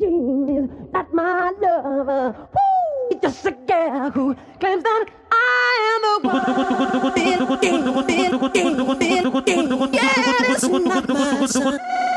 [0.00, 2.34] Jean is not my lover.
[2.54, 3.18] Woo!
[3.20, 7.14] Just a girl who claims that I am the one.
[7.14, 9.92] Ding, ding, ding.
[9.92, 10.12] Yeah,
[10.52, 12.09] it's not my son.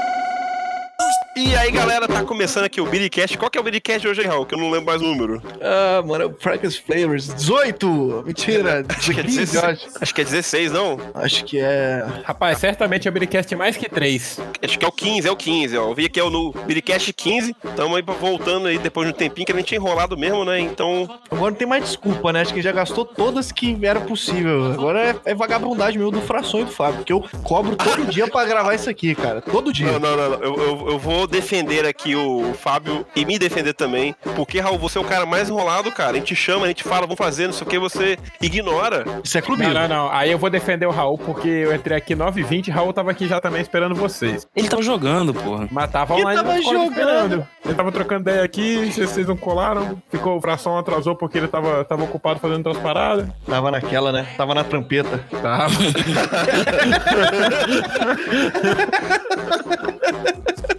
[1.63, 3.37] E aí, galera, tá começando aqui o Biricast.
[3.37, 4.45] Qual que é o Biricast de hoje, hein, Raul?
[4.45, 5.41] Que eu não lembro mais o número.
[5.61, 7.33] Ah, mano, é o Practice Flavors.
[7.33, 8.23] 18!
[8.27, 8.85] Mentira!
[8.89, 9.87] Acho que é 15, 16, eu acho.
[10.01, 10.97] acho que é 16, não?
[11.13, 12.05] Acho que é.
[12.25, 14.41] Rapaz, certamente é o Biricast mais que três.
[14.61, 15.87] Acho que é o 15, é o 15, ó.
[15.87, 17.55] Eu vi aqui é o no Biricast 15.
[17.77, 20.59] Tamo aí voltando aí depois de um tempinho que a gente tinha enrolado mesmo, né?
[20.59, 22.41] Então, Agora não tem mais desculpa, né?
[22.41, 24.71] Acho que já gastou todas que era possível.
[24.73, 28.27] Agora é, é vagabundagem meu do Fração e do Fábio, porque eu cobro todo dia
[28.27, 29.41] pra gravar isso aqui, cara.
[29.41, 29.93] Todo dia.
[29.93, 30.29] não, não, não.
[30.31, 30.39] não.
[30.39, 34.15] Eu, eu, eu vou defender aqui o Fábio e me defender também.
[34.35, 36.13] Porque, Raul, você é o cara mais enrolado, cara.
[36.13, 39.05] A gente chama, a gente fala, vamos fazer, não sei o que, você ignora.
[39.23, 39.73] Isso é Não, clubismo.
[39.73, 40.11] não, não.
[40.11, 43.27] Aí eu vou defender o Raul, porque eu entrei aqui 9h20 e Raul tava aqui
[43.27, 44.47] já também esperando vocês.
[44.55, 45.67] Ele tava jogando, porra.
[45.71, 47.47] Mas tava Ele online tava no Discord jogando.
[47.63, 50.01] Ele tava trocando ideia aqui, vocês vocês não colaram.
[50.09, 53.27] Ficou, o fração atrasou porque ele tava, tava ocupado fazendo outras paradas.
[53.45, 54.25] Tava naquela, né?
[54.35, 55.23] Tava na trampeta.
[55.41, 55.73] Tava.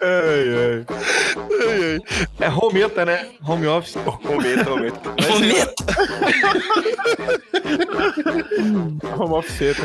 [0.00, 2.00] ai, ai.
[2.40, 3.28] É rometa, né?
[3.46, 3.96] Home office.
[4.22, 4.70] Comenta.
[5.16, 5.74] Mas, Cometa.
[9.18, 9.76] Home office.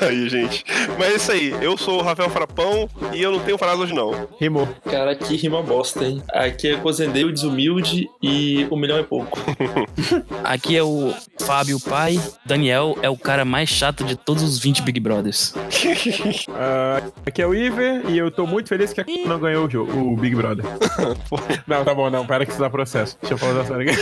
[0.00, 0.64] aí, gente.
[0.98, 1.54] Mas é isso aí.
[1.60, 4.28] Eu sou o Rafael Frapão e eu não tenho frase hoje, não.
[4.40, 4.68] Rimou.
[4.84, 6.22] Cara, aqui rima bosta, hein?
[6.32, 9.38] Aqui é cozendeiro, desumilde e um milhão é pouco.
[10.44, 12.20] Aqui é o Fábio Pai.
[12.44, 15.54] Daniel é o cara mais chato de todos os 20 Big Brothers.
[16.58, 19.70] Ah, aqui é o Iver e eu tô muito feliz que a não ganhou o
[19.70, 20.64] jogo, o Big Brother.
[21.66, 22.26] não, tá bom, não.
[22.26, 23.16] Pera que isso dá processo.
[23.20, 24.00] Deixa eu falar da série aqui.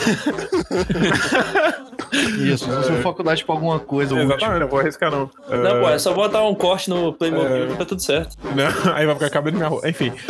[2.52, 4.14] Isso, usa sua faculdade pra alguma coisa.
[4.14, 4.26] útil.
[4.26, 5.30] Exatamente, não vou arriscar não.
[5.48, 7.70] Não, Ah, pô, é só botar um corte no Playmobil É.
[7.70, 8.36] e tá tudo certo.
[8.54, 9.88] Não, aí vai ficar cabelo na minha rua.
[9.88, 10.12] Enfim.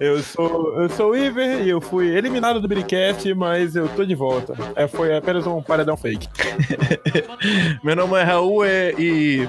[0.00, 4.04] eu sou eu sou o Iver e eu fui eliminado do Bricast, mas eu tô
[4.04, 4.54] de volta.
[4.76, 6.28] É, foi apenas um paredão fake.
[7.82, 9.48] Meu nome é Raul é, e.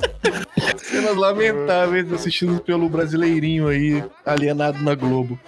[0.77, 5.39] Cenas lamentáveis assistidas pelo brasileirinho aí, alienado na Globo.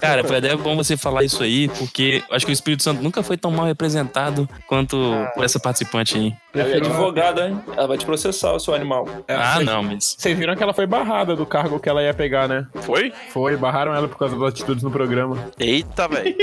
[0.00, 3.22] Cara, foi até bom você falar isso aí, porque acho que o Espírito Santo nunca
[3.22, 4.96] foi tão mal representado quanto
[5.34, 6.32] por essa participante aí.
[6.54, 7.60] Ela é advogada, hein?
[7.76, 9.08] Ela vai te processar, o seu animal.
[9.28, 10.14] Ah, vocês- não, mas.
[10.18, 12.66] Vocês viram que ela foi barrada do cargo que ela ia pegar, né?
[12.82, 13.12] Foi?
[13.30, 15.36] Foi, barraram ela por causa das atitudes no programa.
[15.58, 16.34] Eita, velho.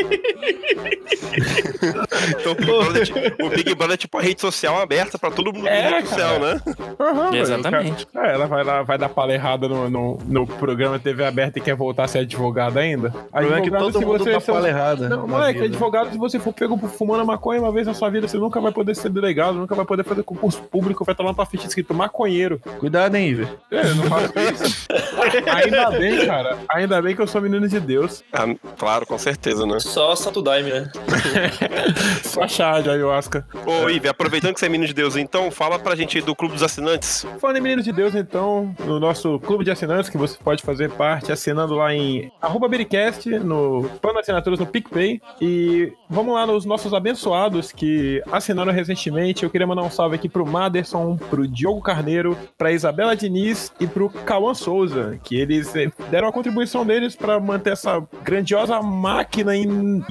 [2.28, 5.18] então, o Big, Brother, é tipo- o Big Brother é tipo a rede social aberta
[5.18, 6.62] pra todo mundo É, do céu, né?
[7.00, 8.06] Aham, velho, Exatamente.
[8.08, 11.60] cara- É, ela vai lá, vai dar pala errada no, no, no programa TV aberta
[11.60, 13.10] e quer voltar a ser advogada ainda.
[13.10, 15.10] O problema é que Advogado, todo se mundo você dá fala errada.
[15.10, 15.66] Não, na moleque, vida.
[15.66, 18.72] advogado, se você for pego fumando maconha uma vez na sua vida, você nunca vai
[18.72, 21.94] poder ser delegado, nunca vai poder fazer concurso público, vai estar lá pra ficha escrito
[21.94, 22.60] maconheiro.
[22.80, 23.48] Cuidado, hein, Iver.
[23.72, 24.88] É, eu não faço isso.
[25.56, 26.58] Ainda bem, cara.
[26.70, 28.24] Ainda bem que eu sou menino de Deus.
[28.34, 28.46] Ah,
[28.78, 29.80] claro, com certeza, né?
[29.80, 30.92] Só Santo Daime, né?
[32.24, 33.46] Só chá de ayahuasca.
[33.66, 36.36] Ô, Ive, aproveitando que você é menino de Deus, então, fala pra gente aí do
[36.36, 37.26] Clube dos Assinantes.
[37.40, 40.90] Falando em Menino de Deus, então, no nosso clube de assinantes, que você pode fazer
[40.92, 45.22] parte assinando lá em arroba Bericast, no plano de assinaturas no PicPay.
[45.42, 49.44] E vamos lá nos nossos abençoados que assinaram recentemente.
[49.44, 53.88] Eu queria mandar um salve aqui pro Maderson, pro Diogo Carneiro, pra Isabela Diniz e
[53.88, 59.52] pro Cauã Souza, que eles eh, deram a contribuição deles pra manter essa grandiosa máquina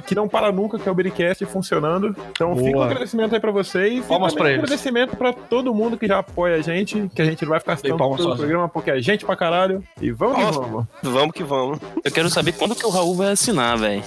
[0.07, 1.88] que não para nunca, que é o Bericast, funcionando.
[2.31, 2.65] Então Boa.
[2.67, 4.05] fica um agradecimento aí pra vocês.
[4.05, 4.63] Palmas e pra um eles.
[4.63, 7.77] agradecimento pra todo mundo que já apoia a gente, que a gente não vai ficar
[7.77, 9.83] citando palmas todo o programa, porque é gente pra caralho.
[10.01, 10.57] E vamos que Palmas.
[10.71, 10.87] vamos.
[11.03, 11.79] Vamos que vamos.
[12.05, 14.03] Eu quero saber quando que o Raul vai assinar, velho.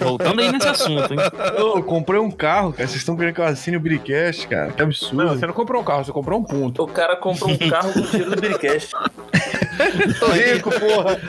[0.00, 1.20] Voltando aí nesse assunto, hein?
[1.56, 2.86] Eu comprei um carro, cara.
[2.88, 4.72] Vocês estão querendo que eu assine o Biricast, cara?
[4.72, 5.16] Que absurdo.
[5.24, 6.82] Não, você não comprou um carro, você comprou um ponto.
[6.82, 8.90] O cara comprou um carro com o dinheiro do Biricast.
[10.18, 11.20] Tô rico, porra.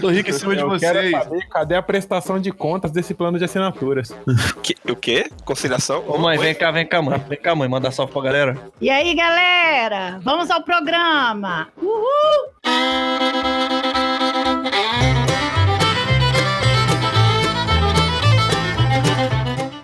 [0.00, 1.12] Tô rico em cima de Eu quero vocês.
[1.12, 4.14] saber cadê a prestação de contas desse plano de assinaturas.
[4.62, 5.30] Que- o quê?
[5.44, 6.04] Conciliação?
[6.06, 6.44] Ô, mãe, Oi?
[6.44, 7.22] vem cá, vem cá, mãe.
[7.28, 7.68] Vem cá, mãe.
[7.68, 8.56] Manda salve pra galera.
[8.80, 10.20] E aí, galera?
[10.22, 11.68] Vamos ao programa!
[11.80, 12.52] Uhul!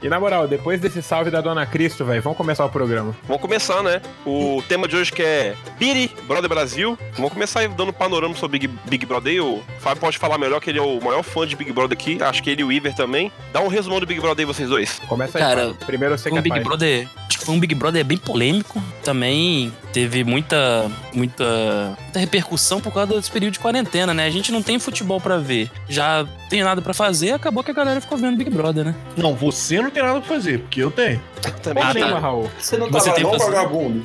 [0.09, 3.15] E na moral, depois desse salve da Dona Cristo, velho, vamos começar o programa.
[3.25, 4.01] Vamos começar, né?
[4.25, 6.99] O tema de hoje que é Biri Brother Brasil.
[7.13, 9.35] Vamos começar aí dando um panorama sobre Big, Big Brother.
[9.35, 9.39] aí.
[9.39, 12.17] O Fábio pode falar melhor que ele é o maior fã de Big Brother aqui.
[12.23, 13.31] Acho que ele e o Iver também.
[13.53, 14.99] Dá um resumão do Big Brother aí, vocês dois.
[15.07, 15.45] Começa aí.
[15.45, 15.77] Cara, Fábio.
[15.85, 16.65] primeiro você que é um Big pai.
[16.65, 17.09] Brother.
[17.29, 18.83] Acho que foi um Big Brother bem polêmico.
[19.05, 24.25] Também teve muita, muita, muita repercussão por causa desse período de quarentena, né?
[24.25, 25.71] A gente não tem futebol pra ver.
[25.87, 28.95] Já tem nada pra fazer, acabou que a galera ficou vendo Big Brother, né?
[29.17, 31.21] Não, você não tem nada pra fazer, porque eu tenho.
[31.63, 32.01] Também Ah, tem.
[32.03, 32.07] tá.
[32.09, 32.51] Lembra, Raul?
[32.59, 34.03] Você não Você tava tem não, vagabundo?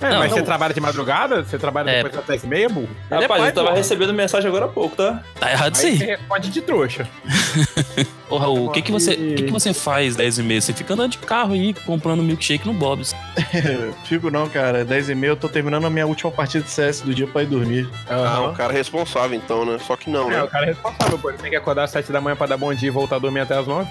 [0.00, 0.38] É, Não, mas não.
[0.38, 1.44] você trabalha de madrugada?
[1.44, 1.96] Você trabalha É.
[2.02, 2.88] depois das 10 e meia, burro?
[3.08, 3.76] É Rapaz, pai, eu tava porra.
[3.78, 5.22] recebendo mensagem agora há pouco, tá?
[5.38, 5.94] Tá errado Aí você aí.
[6.10, 7.08] responde de trouxa.
[8.32, 10.60] Ô, Raul, o que, que, você, que, que você faz 10 e meia?
[10.60, 13.14] Você fica andando de carro aí, comprando milkshake no Bob's.
[14.04, 14.84] Fico não, cara.
[14.84, 17.42] 10 e meia eu tô terminando a minha última partida de CS do dia pra
[17.42, 17.88] ir dormir.
[18.08, 19.78] Ah, o cara é responsável então, né?
[19.86, 20.42] Só que não, É, né?
[20.44, 21.28] o cara é responsável, pô.
[21.28, 23.18] Ele tem que acordar às 7 da manhã pra dar bom dia e voltar a
[23.18, 23.88] dormir até às 9.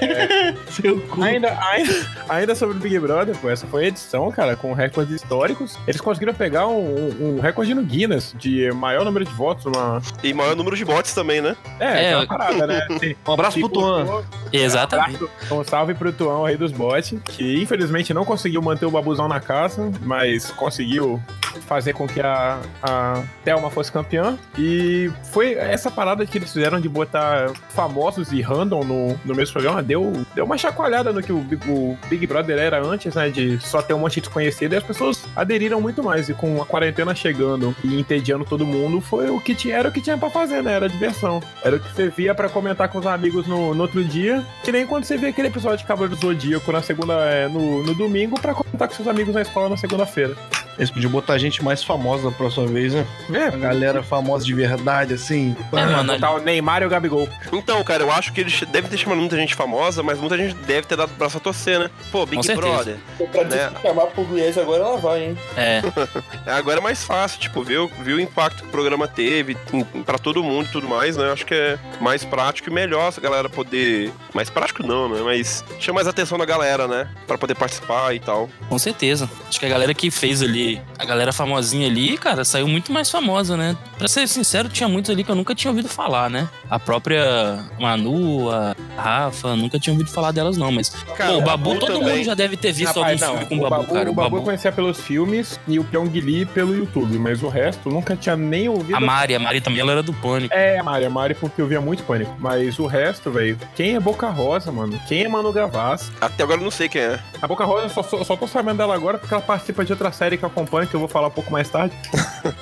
[0.70, 1.22] Seu cu.
[1.22, 1.92] Ainda, ainda,
[2.28, 5.76] ainda sobre o Big Brother, pô, essa foi a edição, cara, com recordes históricos.
[5.86, 10.00] Eles conseguiram pegar um, um recorde no Guinness de maior número de votos numa.
[10.22, 11.56] E maior número de bots também, né?
[11.78, 12.86] É, É, aquela eu- parada, né?
[13.26, 14.22] Um abraço pro Tuan.
[14.52, 15.24] Exatamente.
[15.50, 19.28] Um salve pro Tuão, o rei dos bots, que infelizmente não conseguiu manter o babuzão
[19.28, 21.20] na casa, mas conseguiu
[21.66, 24.36] fazer com que a, a Thelma fosse campeã.
[24.58, 29.52] E foi essa parada que eles fizeram de botar famosos e random no, no mesmo
[29.52, 33.28] programa, deu, deu uma chacoalhada no que o, Big- o Big Brother era antes, né?
[33.30, 36.28] De só ter um monte de desconhecido, e as pessoas aderiram muito mais.
[36.28, 39.92] E com a quarentena chegando e entediando todo mundo, foi o que tinha, era o
[39.92, 40.72] que tinha pra fazer, né?
[40.72, 41.40] Era diversão.
[41.62, 44.44] Era o que você via pra comentar com os amigos no, no outro dia.
[44.64, 47.84] Que nem quando você vê aquele episódio de Cavaleiro do Zodíaco na segunda, é, no,
[47.84, 50.36] no domingo, pra comentar com seus amigos na escola na segunda-feira.
[50.76, 53.06] Eles podiam botar gente mais famosa da próxima vez, né?
[53.32, 55.56] É, A galera famosa de verdade, assim.
[55.72, 57.28] É, mano, botar o Neymar e o Gabigol.
[57.52, 60.52] Então, cara, eu acho que eles devem ter chamado muita gente famosa, mas muita gente
[60.66, 61.88] deve ter dado braço a torcer, né?
[62.10, 62.56] Pô, Big Com.
[62.56, 62.96] Brother.
[63.30, 63.70] Pra Né?
[63.80, 65.38] chamar pro Guiés agora, ela vai, hein?
[65.56, 65.80] É,
[66.46, 69.56] Agora é mais fácil, tipo, ver, o- ver o impacto que o programa teve
[70.04, 71.30] pra todo mundo e tudo mais, né?
[71.30, 74.10] Acho que é mais prático e melhor essa galera poder.
[74.34, 75.20] Mais prático não, né?
[75.24, 77.08] Mas chama mais atenção da galera, né?
[77.26, 78.48] Pra poder participar e tal.
[78.68, 79.30] com certeza.
[79.48, 83.08] Acho que a galera que fez ali, a galera famosinha ali, cara, saiu muito mais
[83.10, 83.76] famosa, né?
[83.96, 86.48] Pra ser sincero, tinha muitos ali que eu nunca tinha ouvido falar, né?
[86.68, 90.72] A própria Manu, a Rafa, nunca tinha ouvido falar delas, não.
[90.72, 92.16] Mas, Cara, pô, o Babu, Babu todo também.
[92.16, 94.10] mundo já deve ter visto Rapaz, algum não, filme com o Babu, cara.
[94.10, 97.88] O Babu eu conhecia pelos filmes e o Pyong Lee pelo YouTube, mas o resto
[97.88, 98.96] nunca tinha nem ouvido.
[98.96, 100.52] A Mari, a Mari também, ela era do Pânico.
[100.52, 102.34] É, a Mari, a Mari porque eu via muito pânico.
[102.40, 104.98] Mas o resto, velho, quem é Boca Rosa, mano?
[105.06, 106.10] Quem é Manu Gavassi?
[106.20, 107.20] Até agora eu não sei quem é.
[107.40, 109.92] A Boca Rosa, eu só, só, só tô sabendo dela agora porque ela participa de
[109.92, 111.94] outra série que eu acompanho, que eu vou falar um pouco mais tarde.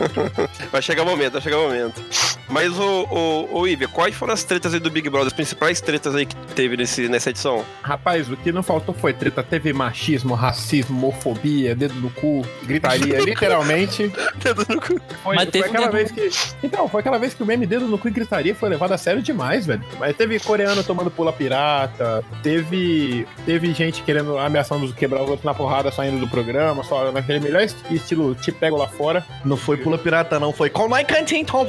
[0.70, 2.02] Vai chegar o momento, vai chegar o momento.
[2.48, 5.28] Mas, o, o, o Ivia, quais foram as tretas aí do Big Brother?
[5.28, 7.64] As principais tretas aí que teve nesse, nessa edição?
[7.82, 9.42] Rapaz, o que não faltou foi treta.
[9.42, 14.12] Teve machismo, racismo, homofobia, dedo no cu, gritaria, literalmente.
[15.22, 16.66] Foi, Mas foi teve um aquela dedo vez que.
[16.66, 18.98] Então, foi aquela vez que o meme dedo no cu e gritaria foi levado a
[18.98, 19.82] sério demais, velho.
[19.98, 21.51] Mas teve coreano tomando pula pirata,
[22.43, 23.26] teve.
[23.44, 27.62] Teve gente querendo ameaçando quebrar os outros na porrada saindo do programa, só naquele melhor
[27.62, 29.25] est- estilo te pego lá fora.
[29.44, 30.52] Não foi pula pirata, não.
[30.52, 31.66] Foi com my canteen, Tom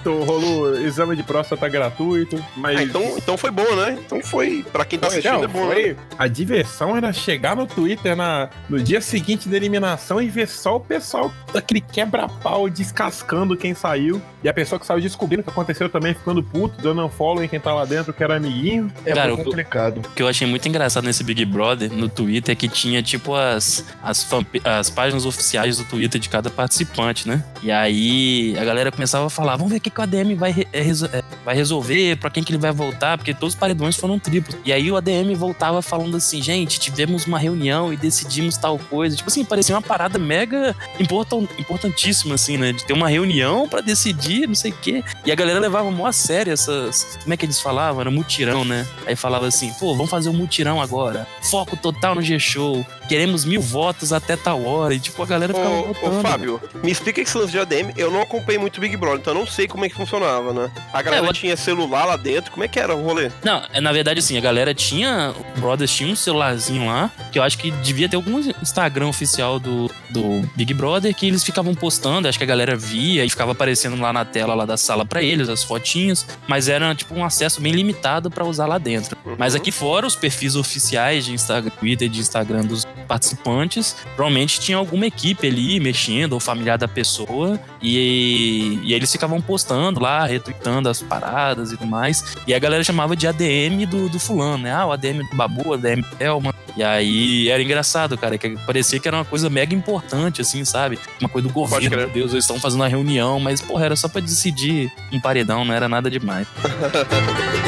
[0.00, 2.78] Então, rolou exame de próstata gratuito, mas.
[2.78, 3.98] Ah, então, então foi bom, né?
[4.04, 4.64] Então foi.
[4.72, 5.96] Pra quem tá Foi, assistindo não, é bom, foi- né?
[6.18, 10.76] A diversão era chegar no Twitter na, no dia seguinte da eliminação e ver só
[10.76, 14.20] o pessoal daquele quebra-pau descascando quem saiu.
[14.42, 17.48] E a pessoa que saiu descobrindo o que aconteceu também ficando puto, dando unfollow em
[17.48, 18.92] quem tá lá dentro, que era amiguinho.
[19.04, 19.98] É Cara, muito complicado.
[19.98, 23.34] O que eu achei muito engraçado nesse Big Brother, no Twitter, é que tinha, tipo,
[23.34, 24.26] as, as,
[24.64, 27.42] as páginas oficiais do Twitter de cada participante, né?
[27.62, 30.50] E aí a galera começava a falar, vamos ver o que, que o ADM vai,
[30.52, 33.96] re- é, é, vai resolver, pra quem que ele vai voltar, porque todos os paredões
[33.96, 34.56] foram triplos.
[34.64, 39.16] E aí o ADM voltava falando assim, gente, tivemos uma reunião e decidimos tal coisa.
[39.16, 42.72] Tipo assim, parecia uma parada mega importan- importantíssima, assim, né?
[42.72, 45.02] De ter uma reunião pra decidir, não sei o quê.
[45.24, 47.18] E a galera levava mó a sério essas.
[47.22, 48.00] Como é que eles falavam?
[48.00, 48.86] Era mutirão, né?
[49.06, 51.26] Aí falava assim, pô, vamos fazer um mutirão agora.
[51.50, 52.84] Foco total no G-Show.
[53.08, 54.94] Queremos mil votos até tal hora.
[54.94, 56.18] E tipo, a galera ficava Ô, votando.
[56.18, 57.92] ô, Fábio, me explica esse lance de ADM.
[57.96, 60.52] Eu não acompanhei muito o Big Brother, então eu não sei como é que funcionava,
[60.52, 60.70] né?
[60.92, 63.30] A galera É, o- tinha celular lá dentro, como é que era o rolê?
[63.42, 65.34] Não, é, na verdade, assim, a galera tinha.
[65.56, 69.58] O Brothers tinha um celularzinho lá, que eu acho que devia ter algum Instagram oficial
[69.58, 73.52] do, do Big Brother, que eles ficavam postando, acho que a galera via e ficava
[73.52, 77.24] aparecendo lá na tela lá da sala pra eles, as fotinhas, mas era tipo um
[77.24, 79.16] acesso bem limitado pra usar lá dentro.
[79.36, 84.60] Mas aqui fora, os perfis oficiais de Instagram, Twitter e de Instagram dos participantes, provavelmente
[84.60, 90.24] tinha alguma equipe ali mexendo, ou familiar da pessoa, e, e eles ficavam postando lá,
[90.24, 92.36] retweetando as paradas e tudo mais.
[92.46, 94.72] E a galera chamava de ADM do, do fulano, né?
[94.72, 96.54] Ah, o ADM do Babu, o ADM do Thelma.
[96.76, 100.98] E aí era engraçado, cara, que parecia que era uma coisa mega importante, assim, sabe?
[101.20, 104.08] Uma coisa do governo, meu Deus, eles estão fazendo uma reunião, mas, porra, era só
[104.08, 106.46] pra decidir um paredão, não era nada demais.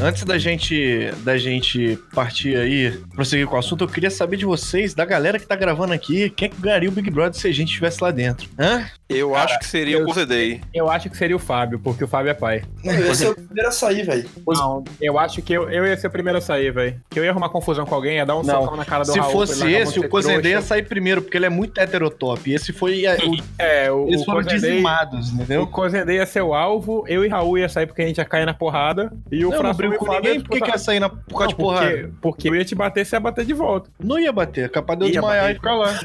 [0.00, 4.44] antes da gente, da gente partir aí, prosseguir com o assunto, eu queria saber de
[4.44, 7.48] vocês, da galera que tá gravando aqui, quem é que ganharia o Big Brother se
[7.48, 8.48] a gente estivesse lá dentro?
[8.58, 8.86] Hã?
[9.08, 10.60] Eu Cara, acho que seria eu- o Cozedei.
[10.74, 12.62] Eu acho que seria o Fábio, porque o Fábio é pai.
[12.84, 14.28] Mano, esse é o primeiro a sair, velho.
[14.46, 17.00] Não, eu acho que eu, eu ia ser o primeiro a sair, velho.
[17.08, 18.62] Que eu ia arrumar confusão com alguém, ia dar um Não.
[18.62, 19.32] socão na cara do Se Raul.
[19.32, 22.52] fosse esse, o ser Cozendê ia sair primeiro, porque ele é muito heterotop.
[22.52, 23.06] Esse foi.
[23.06, 25.66] a- o- É, o, eles o foram Cozendei- dizimados, O entendeu?
[25.66, 28.44] Cozendei ia ser o alvo, eu e Raul ia sair porque a gente ia cair
[28.44, 29.10] na porrada.
[29.32, 31.30] E o Não, não o com Fábio ninguém, ia por que ia sair na, por
[31.30, 31.86] causa Não, de porrada?
[31.90, 33.90] porque, porque eu ia te bater, você ia bater de volta.
[33.98, 35.98] Não ia bater, é capaz de eu Ia desmaiar e ficar lá.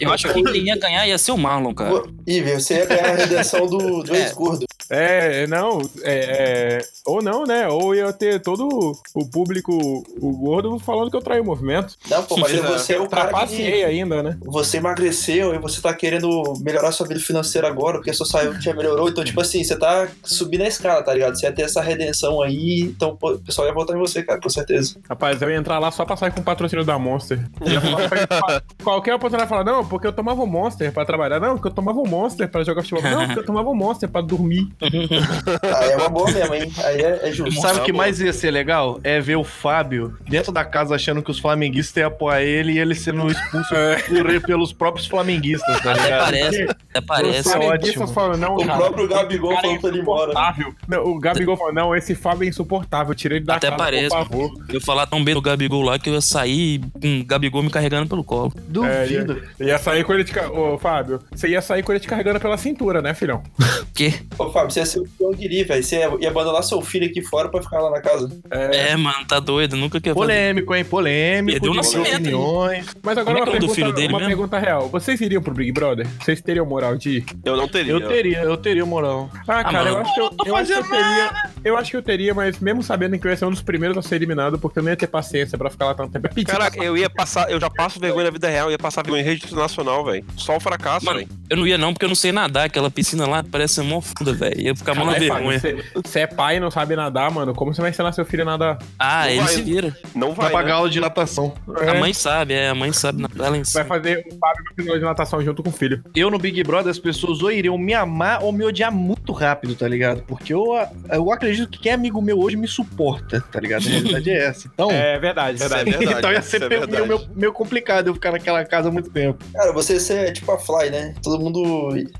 [0.00, 1.91] Eu acho que quem ia ganhar ia ser o Marlon, cara.
[2.00, 4.22] Pô, Iver, você ia ganhar a redenção do, do É.
[4.22, 4.64] ex-gordo.
[4.90, 7.66] É, não, é, é, ou não, né?
[7.66, 9.72] Ou ia ter todo o público,
[10.20, 11.96] o gordo, falando que eu traí o movimento.
[12.10, 13.84] Não, pô, mas você é o cara Trapaceei que...
[13.84, 14.36] ainda, né?
[14.44, 16.28] Você emagreceu e você tá querendo
[16.60, 19.08] melhorar sua vida financeira agora, porque a sua saúde já melhorou.
[19.08, 21.38] Então, tipo assim, você tá subindo a escala, tá ligado?
[21.38, 24.38] Você ia ter essa redenção aí, então pô, o pessoal ia votar em você, cara,
[24.38, 24.96] com certeza.
[25.08, 27.40] Rapaz, eu ia entrar lá só pra sair com o patrocínio da Monster.
[28.84, 31.40] Qualquer oportunidade falar, não, porque eu tomava o Monster pra trabalhar.
[31.40, 33.02] Não, porque eu tomava o Monster pra jogar futebol.
[33.02, 34.68] Não, porque eu tomava o Monster pra dormir.
[34.80, 36.70] Aí é uma boa mesmo, hein?
[36.84, 37.60] Aí é, é justo.
[37.60, 39.00] Sabe o que Tá mais ia ser legal?
[39.04, 42.78] É ver o Fábio dentro da casa achando que os flamenguistas iam apoiar ele e
[42.78, 43.74] ele sendo expulso
[44.08, 46.24] por- pelos próprios flamenguistas, tá Até ligado?
[46.24, 47.48] parece, até Os parece.
[47.48, 47.62] ótimo.
[47.62, 50.54] flamenguistas falam, não, O cara, próprio Gabigol é falou pra ele embora.
[50.88, 54.08] Não, o Gabigol falou, não, esse Fábio é insuportável, tirei ele da Até casa, parece.
[54.08, 54.50] por favor.
[54.68, 57.70] Eu falar tão bem do Gabigol lá que eu ia sair com o Gabigol me
[57.70, 58.52] carregando pelo colo.
[58.68, 59.42] Duvido.
[59.58, 62.38] Eu ia sair com ele ca- Ô, Fábio, você ia sair com ele te carregando
[62.38, 63.42] pela cintura, né, filhão?
[63.94, 64.14] Que?
[64.38, 65.84] Ô, Fábio, você ia ser o Pyongyi, velho.
[65.84, 68.30] Você ia, abandonar seu filho aqui fora pra ficar lá na casa.
[68.50, 69.76] É, mano, tá doido.
[69.76, 70.18] Nunca quer fazer.
[70.20, 70.82] Polêmico, hein?
[70.82, 71.60] Polêmico.
[71.60, 72.86] Perdeu nascimento, opiniões.
[73.02, 74.30] Mas agora Como é uma, que é pergunta, filho dele uma mesmo?
[74.30, 74.88] pergunta real.
[74.88, 76.06] Vocês iriam pro Big Brother?
[76.18, 77.24] Vocês teriam moral de ir?
[77.44, 77.92] Eu não teria.
[77.92, 79.30] Eu teria, eu teria moral.
[79.46, 81.52] Ah, cara, mano, eu acho que eu, eu acho que eu fazendo teria.
[81.62, 83.98] Eu acho que eu teria, mas mesmo sabendo que eu ia ser um dos primeiros
[83.98, 86.28] a ser eliminado, porque eu não ia ter paciência pra ficar lá tanto tempo.
[86.34, 89.02] É Caraca, eu ia passar, eu já passo vergonha na vida real, eu ia passar
[89.02, 90.24] vergonha em rede internacional, velho.
[90.36, 91.28] Só o fracasso, velho.
[91.50, 92.66] eu não ia não, porque eu não sei nadar.
[92.66, 94.60] Aquela piscina lá parece ser mó funda, velho.
[94.60, 95.58] Ia ficar mó na vergonha.
[95.58, 97.54] Você você é pai e não sabe nadar, mano.
[97.54, 98.78] Como você vai ensinar seu filho a nadar?
[98.98, 99.48] Ah, Não ele vai.
[99.54, 99.96] se vira.
[100.14, 100.72] Não Vai vai, pagar né?
[100.72, 101.54] aula de natação.
[101.88, 104.74] A mãe sabe, é, a mãe sabe nadar lá em Vai fazer o Fábio no
[104.82, 106.02] final de natação junto com o filho.
[106.14, 109.74] Eu no Big Brother, as pessoas ou iriam me amar ou me odiar muito rápido,
[109.74, 110.22] tá ligado?
[110.22, 110.66] Porque eu,
[111.10, 113.86] eu acredito que quem é amigo meu hoje me suporta, tá ligado?
[113.86, 114.68] A realidade é essa.
[114.72, 115.90] Então, É verdade, é verdade.
[115.90, 116.18] verdade.
[116.18, 119.44] então ia ser é meio, meio, meio complicado eu ficar naquela casa há muito tempo.
[119.52, 121.14] Cara, você ia ser tipo a Fly, né?
[121.22, 121.51] Todo mundo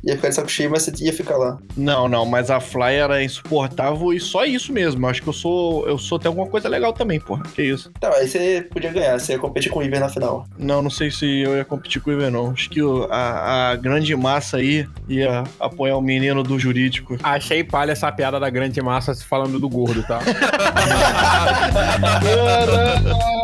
[0.04, 1.58] ia ficar de saco cheio, mas você ia ficar lá.
[1.76, 5.06] Não, não, mas a Fly era insuportável e só isso mesmo.
[5.06, 5.86] Acho que eu sou.
[5.88, 7.42] Eu sou até alguma coisa legal também, porra.
[7.54, 7.90] Que isso?
[8.00, 10.46] Tá, aí você podia ganhar, você ia competir com o Iver na final.
[10.58, 12.50] Não, não sei se eu ia competir com o Iver, não.
[12.50, 17.16] Acho que o- a, a grande massa aí ia apoiar o menino do jurídico.
[17.22, 20.18] Achei palha essa piada da grande massa falando do gordo, tá?
[22.00, 23.41] Mas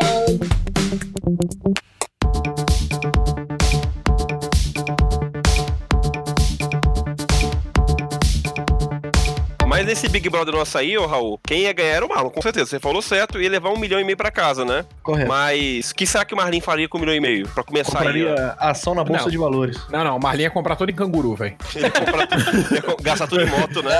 [9.88, 12.66] nesse Big Brother nosso aí, ô Raul, quem ia ganhar era o Marlon, com certeza.
[12.66, 14.84] Você falou certo, ia levar um milhão e meio pra casa, né?
[15.02, 15.28] Correto.
[15.28, 17.48] Mas o que será que o Marlin faria com um milhão e meio?
[17.48, 18.28] Pra começar aí, ó.
[18.28, 19.30] Compraria ação na Bolsa Não.
[19.30, 19.78] de Valores.
[19.90, 21.56] Não, não, o Marlinha ia comprar todo em canguru, velho.
[21.74, 23.98] Ele ia comprar, ia gastar tudo em moto, né?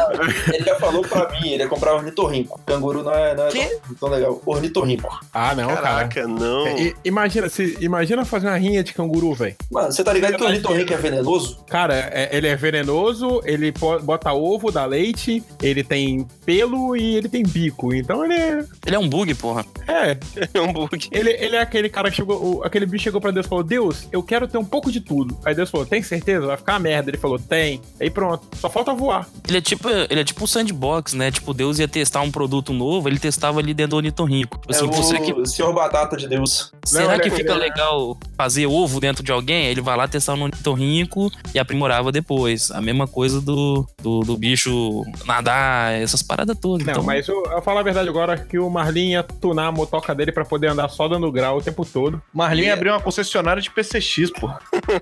[0.52, 2.61] Ele já falou pra mim, ele ia comprar ornitorrinco.
[2.66, 3.78] Canguru não é, não é Quê?
[3.99, 4.42] tão, legal.
[4.45, 5.18] Ornitorrinco.
[5.33, 5.80] Ah, não, cara.
[5.80, 6.66] Caraca, não.
[6.66, 9.57] É, imagina, se, imagina fazer uma rinha de canguru, velho.
[9.71, 11.64] Mano, você tá ligado que o ornitorrinco é venenoso?
[11.68, 17.28] Cara, é- ele é venenoso, ele bota ovo, dá leite, ele tem pelo e ele
[17.28, 17.94] tem bico.
[17.94, 18.64] Então ele é.
[18.87, 19.64] Ele é um bug, porra.
[19.87, 20.16] É,
[20.54, 21.08] É um bug.
[21.12, 22.58] ele, ele é aquele cara que chegou.
[22.58, 25.00] o- aquele bicho chegou pra Deus e falou: Deus, eu quero ter um pouco de
[25.00, 25.38] tudo.
[25.44, 26.47] Aí Deus falou: Tem certeza?
[26.47, 27.11] Vai ficar uma merda.
[27.11, 27.80] Ele falou: Tem.
[28.00, 28.47] Aí pronto.
[28.56, 29.28] Só falta voar.
[29.49, 31.30] Ele é tipo, ele é tipo um sandbox, né?
[31.30, 34.58] Tipo, Deus ia testar um produto novo, ele testava ali dentro do ornitorrinco.
[34.58, 36.73] Tipo É assim, você que o senhor batata de Deus.
[36.85, 39.66] Será ele que é- fica ele é- legal fazer ovo dentro de alguém?
[39.66, 42.70] Ele vai lá testar no ornitorrinco e aprimorava depois.
[42.70, 45.49] A mesma coisa do, do, do bicho nadar,
[45.92, 46.87] essas paradas todas.
[46.87, 49.72] Não, então, mas eu, eu falo a verdade agora que o Marlin ia tunar a
[49.72, 52.20] motoca dele pra poder andar só dando grau o tempo todo.
[52.32, 54.50] Marlin E- abriu uma concessionária de PCX, pô.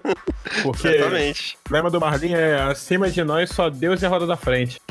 [0.63, 1.59] Porque Exatamente.
[1.69, 4.81] o lema do Marlin é acima de nós, só Deus e a roda da frente.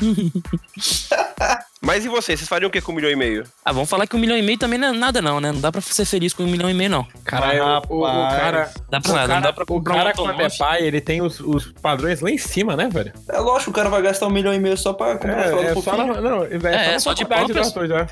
[1.86, 2.40] Mas e vocês?
[2.40, 3.44] Vocês fariam o que com um milhão e meio?
[3.64, 5.52] Ah, vamos falar que um milhão e meio também não é nada, não, né?
[5.52, 7.06] Não dá pra ser feliz com um milhão e meio, não.
[7.24, 8.70] Cara, o, cara.
[8.90, 11.00] Dá pra O nada, cara, não dá pra o cara um quando é pai, ele
[11.00, 13.12] tem os, os padrões lá em cima, né, velho?
[13.30, 15.74] É lógico, o cara vai gastar um milhão e meio só pra comprar É, é
[15.74, 15.96] só filho.
[15.96, 17.66] na, não, é, É, só de faculdade do Pampers.
[17.68, 18.08] Arthur já.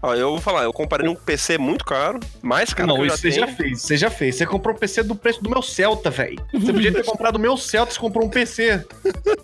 [0.00, 3.08] Ó, eu vou falar, eu compraria um PC muito caro, mais caro não, que eu
[3.08, 3.82] já você já fez.
[3.82, 4.36] Você já fez.
[4.36, 6.36] Você comprou um PC do preço do meu Celta, velho.
[6.52, 8.86] Você podia ter comprado o meu Celta e você comprou um PC.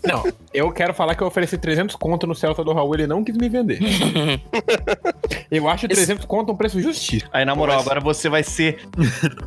[0.04, 0.22] Não,
[0.54, 3.31] eu quero falar que eu ofereci 300 conto no Celta do Raul, ele não quis
[3.32, 3.78] quis me vender.
[5.50, 7.30] Eu acho 300 conto um preço justíssimo.
[7.32, 8.78] Aí, na moral, Mas- agora você vai ser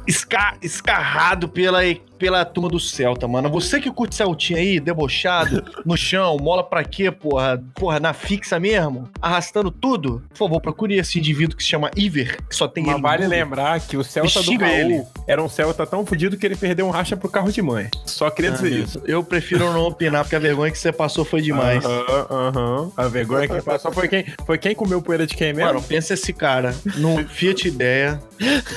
[0.08, 1.80] esca- escarrado pela,
[2.18, 3.50] pela turma do Celta, mano.
[3.50, 7.62] Você que curte Celtinha aí, debochado, no chão, mola pra quê, porra?
[7.76, 9.10] Porra, na fixa mesmo?
[9.22, 10.24] Arrastando tudo?
[10.30, 13.08] Por favor, procure esse indivíduo que se chama Iver, que só tem Mas ele no
[13.08, 15.04] vale lembrar que o Celta do Xinga Raul ele.
[15.28, 17.90] era um Celta tão fudido que ele perdeu um racha pro carro de mãe.
[18.06, 19.02] Só queria dizer isso.
[19.06, 21.84] Eu prefiro não opinar, porque a vergonha que você passou foi demais.
[21.84, 22.92] Aham, aham.
[22.96, 25.74] A vergonha que passou foi quem, foi quem comeu poeira de quem mesmo?
[25.74, 28.20] Mano, pensa esse cara num Fiat Ideia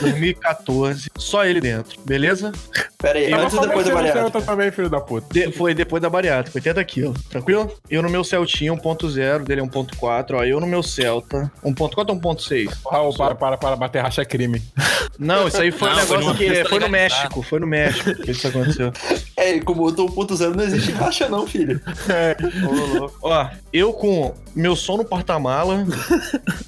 [0.00, 2.52] 2014, só ele dentro, beleza?
[2.98, 4.30] Pera aí, Tava antes ou depois da bariátrica?
[4.30, 5.26] Celta também, filho da puta.
[5.32, 7.72] De- foi depois da bariátrica, 80 quilos, tranquilo?
[7.90, 12.16] Eu no meu Celtinha 1.0, dele é 1.4, ó, eu no meu Celta 1.4 ou
[12.20, 12.70] 1.6?
[12.90, 14.62] Raul, para, para, para, bater racha é crime.
[15.18, 16.88] Não, isso aí foi um Não, foi negócio no- que tá foi no.
[16.88, 18.92] México, foi no México que isso aconteceu.
[19.38, 21.80] É, e como eu tô 1.0 não existe racha não, filho.
[22.66, 23.18] Ô, louco.
[23.22, 25.86] Ó, eu com meu som no porta-mala,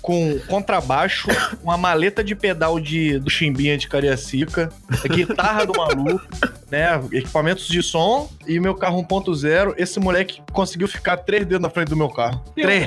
[0.01, 1.27] com contrabaixo,
[1.65, 4.69] uma maleta de pedal de, do Chimbinha de Cariacica,
[5.05, 6.25] a guitarra do maluco,
[6.71, 7.01] né?
[7.13, 9.75] Equipamentos de som e meu carro 1.0.
[9.77, 12.43] Esse moleque conseguiu ficar três dedos na frente do meu carro.
[12.55, 12.87] Três,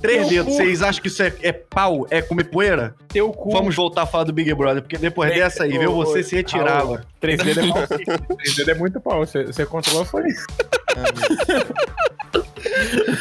[0.00, 0.52] três Teu dedos.
[0.52, 0.56] cu.
[0.56, 2.06] Vocês acham que isso é, é pau?
[2.10, 2.94] É comer poeira?
[3.08, 3.50] Teu cu.
[3.52, 5.94] Vamos voltar a falar do Big Brother, porque depois Bem, dessa aí, viu?
[5.94, 7.04] Você se retirava.
[7.20, 7.86] Três dedos é pau.
[8.36, 9.18] Três dedos é muito pau.
[9.24, 10.46] Você, você controlou foi isso.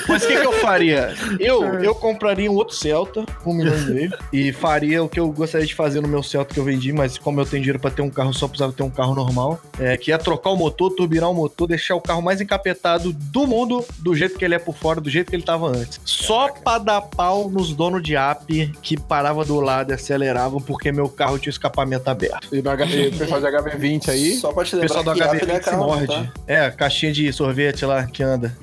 [0.08, 1.14] Mas o que, que eu faria?
[1.40, 5.32] Eu, eu compraria um outro Celta, um milhão e meio, e faria o que eu
[5.32, 7.92] gostaria de fazer no meu Celta que eu vendi, mas como eu tenho dinheiro pra
[7.92, 10.92] ter um carro, só precisava ter um carro normal, é, que é trocar o motor,
[10.92, 14.60] turbinar o motor, deixar o carro mais encapetado do mundo, do jeito que ele é
[14.60, 16.00] por fora, do jeito que ele tava antes.
[16.06, 20.92] Só pra dar pau nos donos de app que parava do lado e aceleravam porque
[20.92, 22.48] meu carro tinha o escapamento aberto.
[22.54, 24.36] E, no H, e o pessoal de HB20 aí.
[24.36, 26.08] Só pra te O pessoal do lembrar que Apple é HB20 se morde.
[26.08, 26.32] tá?
[26.48, 28.56] É, a caixinha de sorvete lá que anda.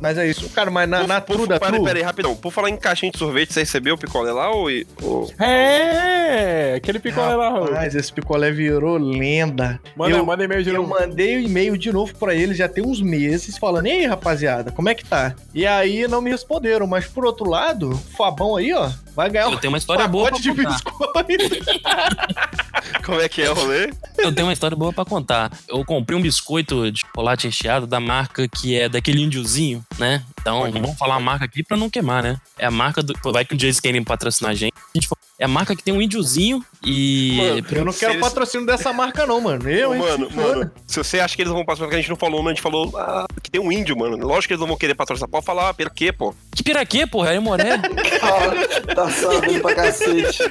[0.00, 0.48] mas é isso.
[0.50, 2.34] Cara, mas na, na Por- true da Peraí, peraí, rapidão.
[2.36, 4.68] Por falar em caixinha de sorvete, você recebeu o picolé lá ou.
[5.02, 7.72] ou- É, aquele picolé lá, Raul.
[7.72, 9.80] Mas esse picolé virou lenda.
[9.96, 10.88] Manda, eu, manda e-mail de eu novo.
[10.90, 14.70] mandei o e-mail de novo pra eles já tem uns meses, falando, e aí, rapaziada,
[14.72, 15.34] como é que tá?
[15.54, 19.48] E aí não me responderam, mas por outro lado, o Fabão aí, ó, vai ganhar
[19.48, 21.00] um Eu tenho uma história boa de biscoito.
[23.04, 23.90] Como é que é o rolê?
[24.18, 25.50] Eu tenho uma história boa pra contar.
[25.68, 30.22] Eu comprei um biscoito de chocolate recheado da marca que é daquele índiozinho, né?
[30.40, 32.40] Então, não vamos falar a marca aqui pra não queimar, né?
[32.58, 33.14] É a marca do.
[33.32, 34.72] Vai que um dia eles querem patrocinar a gente.
[34.76, 37.36] A gente É a marca que tem um índiozinho e.
[37.36, 39.68] Mano, Eu não quero eles- patrocínio dessa marca não, mano.
[39.68, 42.16] Eu, Ô, hein, mano, se mano, você acha que eles vão patrocinar, a gente não
[42.16, 44.16] falou, mas a gente falou ah, que tem um índio, mano.
[44.16, 45.28] Lógico que eles não vão querer patrocinar.
[45.28, 46.32] Pode falar, pelo quê, pô?
[46.54, 47.34] Que piraquê, porra?
[47.34, 47.78] É Moré.
[48.20, 50.42] Cara, tá sabendo pra cacete.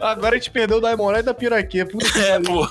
[0.00, 1.84] Agora a gente perdeu o da Hemorroida e da Piraquê.
[1.84, 2.68] Puta é, pô.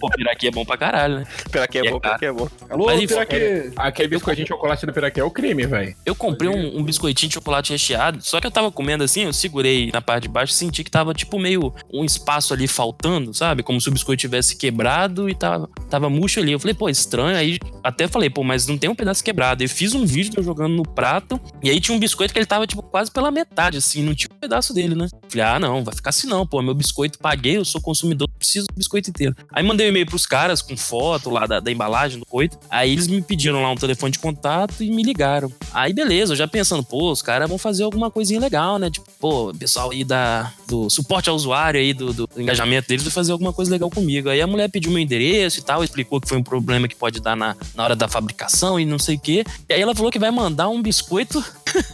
[0.00, 1.26] Pô, piraquê é bom pra caralho, né?
[1.50, 2.18] Peraquê é É bom, caro.
[2.18, 2.48] peraquê é bom.
[2.70, 3.70] Alô, Mas enfim, Piraquê.
[3.76, 5.94] Aquele biscoitinho de chocolate do Piraquê é o crime, velho.
[6.06, 9.32] Eu comprei um, um biscoitinho de chocolate recheado, só que eu tava comendo assim, eu
[9.32, 13.34] segurei na parte de baixo e senti que tava tipo meio um espaço ali faltando,
[13.34, 13.62] sabe?
[13.62, 16.52] Como se o biscoito tivesse quebrado e tava, tava murcho ali.
[16.52, 17.36] Eu falei, pô, estranho.
[17.36, 19.62] Aí até falei, pô, mas não tem um pedaço quebrado.
[19.62, 22.38] Eu fiz um vídeo de eu jogando no prato e aí tinha um biscoito que
[22.38, 25.08] ele tava tipo quase pela metade, assim, não tinha um pedaço dele, né?
[25.28, 28.66] Falei, ah, não, vai ficar assim não, pô, meu biscoito paguei, eu sou consumidor, preciso
[28.68, 29.34] do biscoito inteiro.
[29.52, 32.58] Aí mandei e-mail pros caras com foto lá da, da embalagem do coito.
[32.70, 35.52] Aí eles me pediram lá um telefone de contato e me ligaram.
[35.72, 38.90] Aí beleza, eu já pensando, pô, os caras vão fazer alguma coisinha legal, né?
[38.90, 43.12] Tipo, pô, pessoal aí da, do suporte ao usuário aí, do, do engajamento deles, vai
[43.12, 44.28] fazer alguma coisa legal comigo.
[44.28, 47.20] Aí a mulher pediu meu endereço e tal, explicou que foi um problema que pode
[47.20, 49.44] dar na, na hora da fabricação e não sei o quê.
[49.68, 51.42] E aí ela falou que vai mandar um biscoito,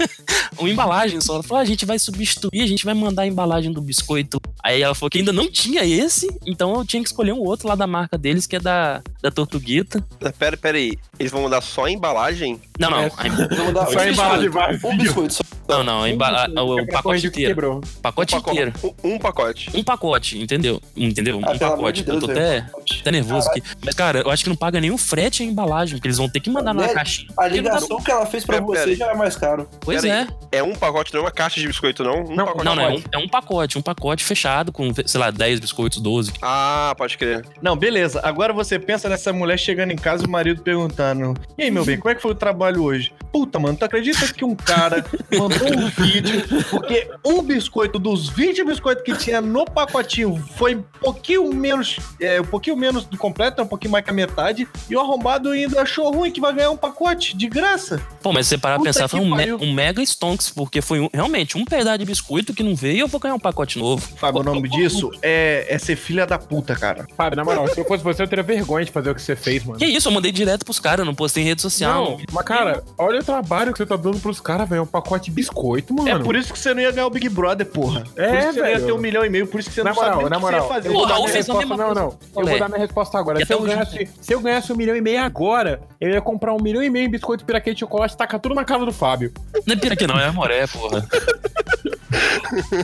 [0.59, 1.35] uma embalagem só.
[1.35, 4.41] Ela falou, ah, a gente vai substituir, a gente vai mandar a embalagem do biscoito.
[4.66, 7.68] Aí ela falou que ainda não tinha esse, então eu tinha que escolher um outro
[7.68, 10.05] lá da marca deles, que é da, da Tortuguita.
[10.37, 10.98] Pera, pera aí.
[11.20, 12.61] Eles vão mandar só a embalagem?
[12.76, 13.07] Não, não, É.
[13.07, 14.50] a- Vamos dar Só a embalagem.
[14.85, 15.42] Um biscoito só.
[15.68, 17.50] Não, não, embala- o, pacote o que inteiro.
[17.55, 17.81] quebrou.
[18.02, 18.72] Pacote Um pacote- inteiro.
[19.05, 19.70] Um, um pacote.
[19.74, 20.81] Um pacote, entendeu?
[20.96, 21.40] Entendeu?
[21.42, 22.09] Ah, um amor de pacote.
[22.09, 22.66] eu tô Deus, até,
[23.00, 23.62] até nervoso aqui.
[23.85, 26.40] Mas, cara, eu acho que não paga nenhum frete a embalagem, porque eles vão ter
[26.40, 26.94] que mandar numa Né?
[26.94, 27.29] caixinha.
[27.38, 28.96] A ligação que ela fez pra Pera, você pera.
[28.96, 29.68] já é mais caro.
[29.81, 30.20] Pois Pera é.
[30.20, 30.29] aí.
[30.52, 32.24] É um pacote, não é uma caixa de biscoito, não?
[32.24, 32.64] Um Não, pacote.
[32.64, 33.09] Não, não, é um, pacote.
[33.12, 36.33] é um pacote, um pacote fechado com, sei lá, 10 biscoitos, 12.
[36.42, 37.44] Ah, pode crer.
[37.61, 38.20] Não, beleza.
[38.22, 41.85] Agora você pensa nessa mulher chegando em casa e o marido perguntando: E aí, meu
[41.85, 43.12] bem, como é que foi o trabalho hoje?
[43.33, 45.05] Puta, mano, tu acredita que um cara
[45.37, 50.85] mandou um vídeo porque um biscoito dos 20 biscoitos que tinha no pacotinho foi um
[51.01, 54.97] pouquinho menos, é, um pouquinho menos do completo, um pouquinho mais que a metade, e
[54.97, 58.01] o arrombado ainda achou ruim que vai ganhar um pacote de graça?
[58.23, 61.01] Pô, mas se você parar pra pensar, foi um, me- um mega stonks, porque foi
[61.01, 63.79] um- realmente um pedaço de biscoito que não veio e eu vou ganhar um pacote
[63.79, 64.07] novo.
[64.16, 67.07] Fábio, o nome disso é, é ser filha da puta, cara.
[67.16, 69.37] Fábio, na moral, se eu fosse você, eu teria vergonha de fazer o que você
[69.37, 69.79] fez, mano.
[69.79, 72.05] Que isso, eu mandei direto pros caras, não postei em rede social.
[72.12, 74.83] Não, mas cara, olha o trabalho que você tá dando pros caras, velho.
[74.83, 76.09] Um pacote de biscoito, mano.
[76.09, 78.05] É por isso que você não ia ganhar o Big Brother, porra.
[78.17, 78.87] É, por isso que você não ia velho.
[78.87, 80.61] ter um milhão e meio, por isso que você Na não moral, na que moral.
[80.61, 80.89] você ia fazer.
[80.89, 81.69] Eu vou Pô, dar Raul minha fez a resposta.
[81.77, 82.01] mesma Não, coisa.
[82.35, 82.43] não.
[82.43, 83.47] Eu vou dar minha resposta agora.
[83.47, 86.61] Se eu, ganhasse, se eu ganhasse um milhão e meio agora, eu ia comprar um
[86.63, 89.33] milhão e meio em biscoito, piraquê de chocolate e tacar tudo na casa do Fábio.
[89.67, 91.07] Não é piraquê, não, é amoré, porra.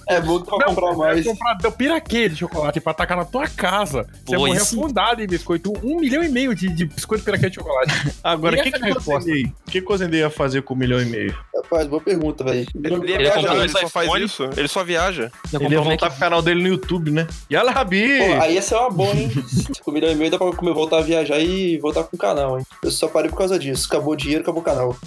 [0.09, 1.25] É bom que pra comprar Eu ia mais.
[1.27, 4.07] comprar do piraquê de chocolate pra tacar na tua casa.
[4.25, 5.73] Você ia Pô, morrer isso- afundado em biscoito.
[5.83, 7.93] Um milhão e meio de, de biscoito piraquê de chocolate.
[8.23, 11.05] Agora, o que, que, é que que o Cozendei ia fazer com um milhão e
[11.05, 11.37] meio?
[11.73, 12.67] Rapaz, boa pergunta, velho.
[12.75, 14.25] Ele, ele, Ele viaja, comprou ele esse só faz iPhone.
[14.27, 14.51] isso.
[14.55, 15.33] Ele só viaja.
[15.51, 17.27] Ia Ele ia voltar pro canal dele no YouTube, né?
[17.51, 18.19] Yala, Rabi!
[18.19, 19.31] Pô, aí ia ser uma boa, hein?
[19.83, 22.19] Com um milhão e meio dá pra comer, voltar a viajar e voltar com o
[22.19, 22.67] canal, hein?
[22.85, 23.87] Eu só parei por causa disso.
[23.89, 24.97] Acabou o dinheiro, acabou o canal.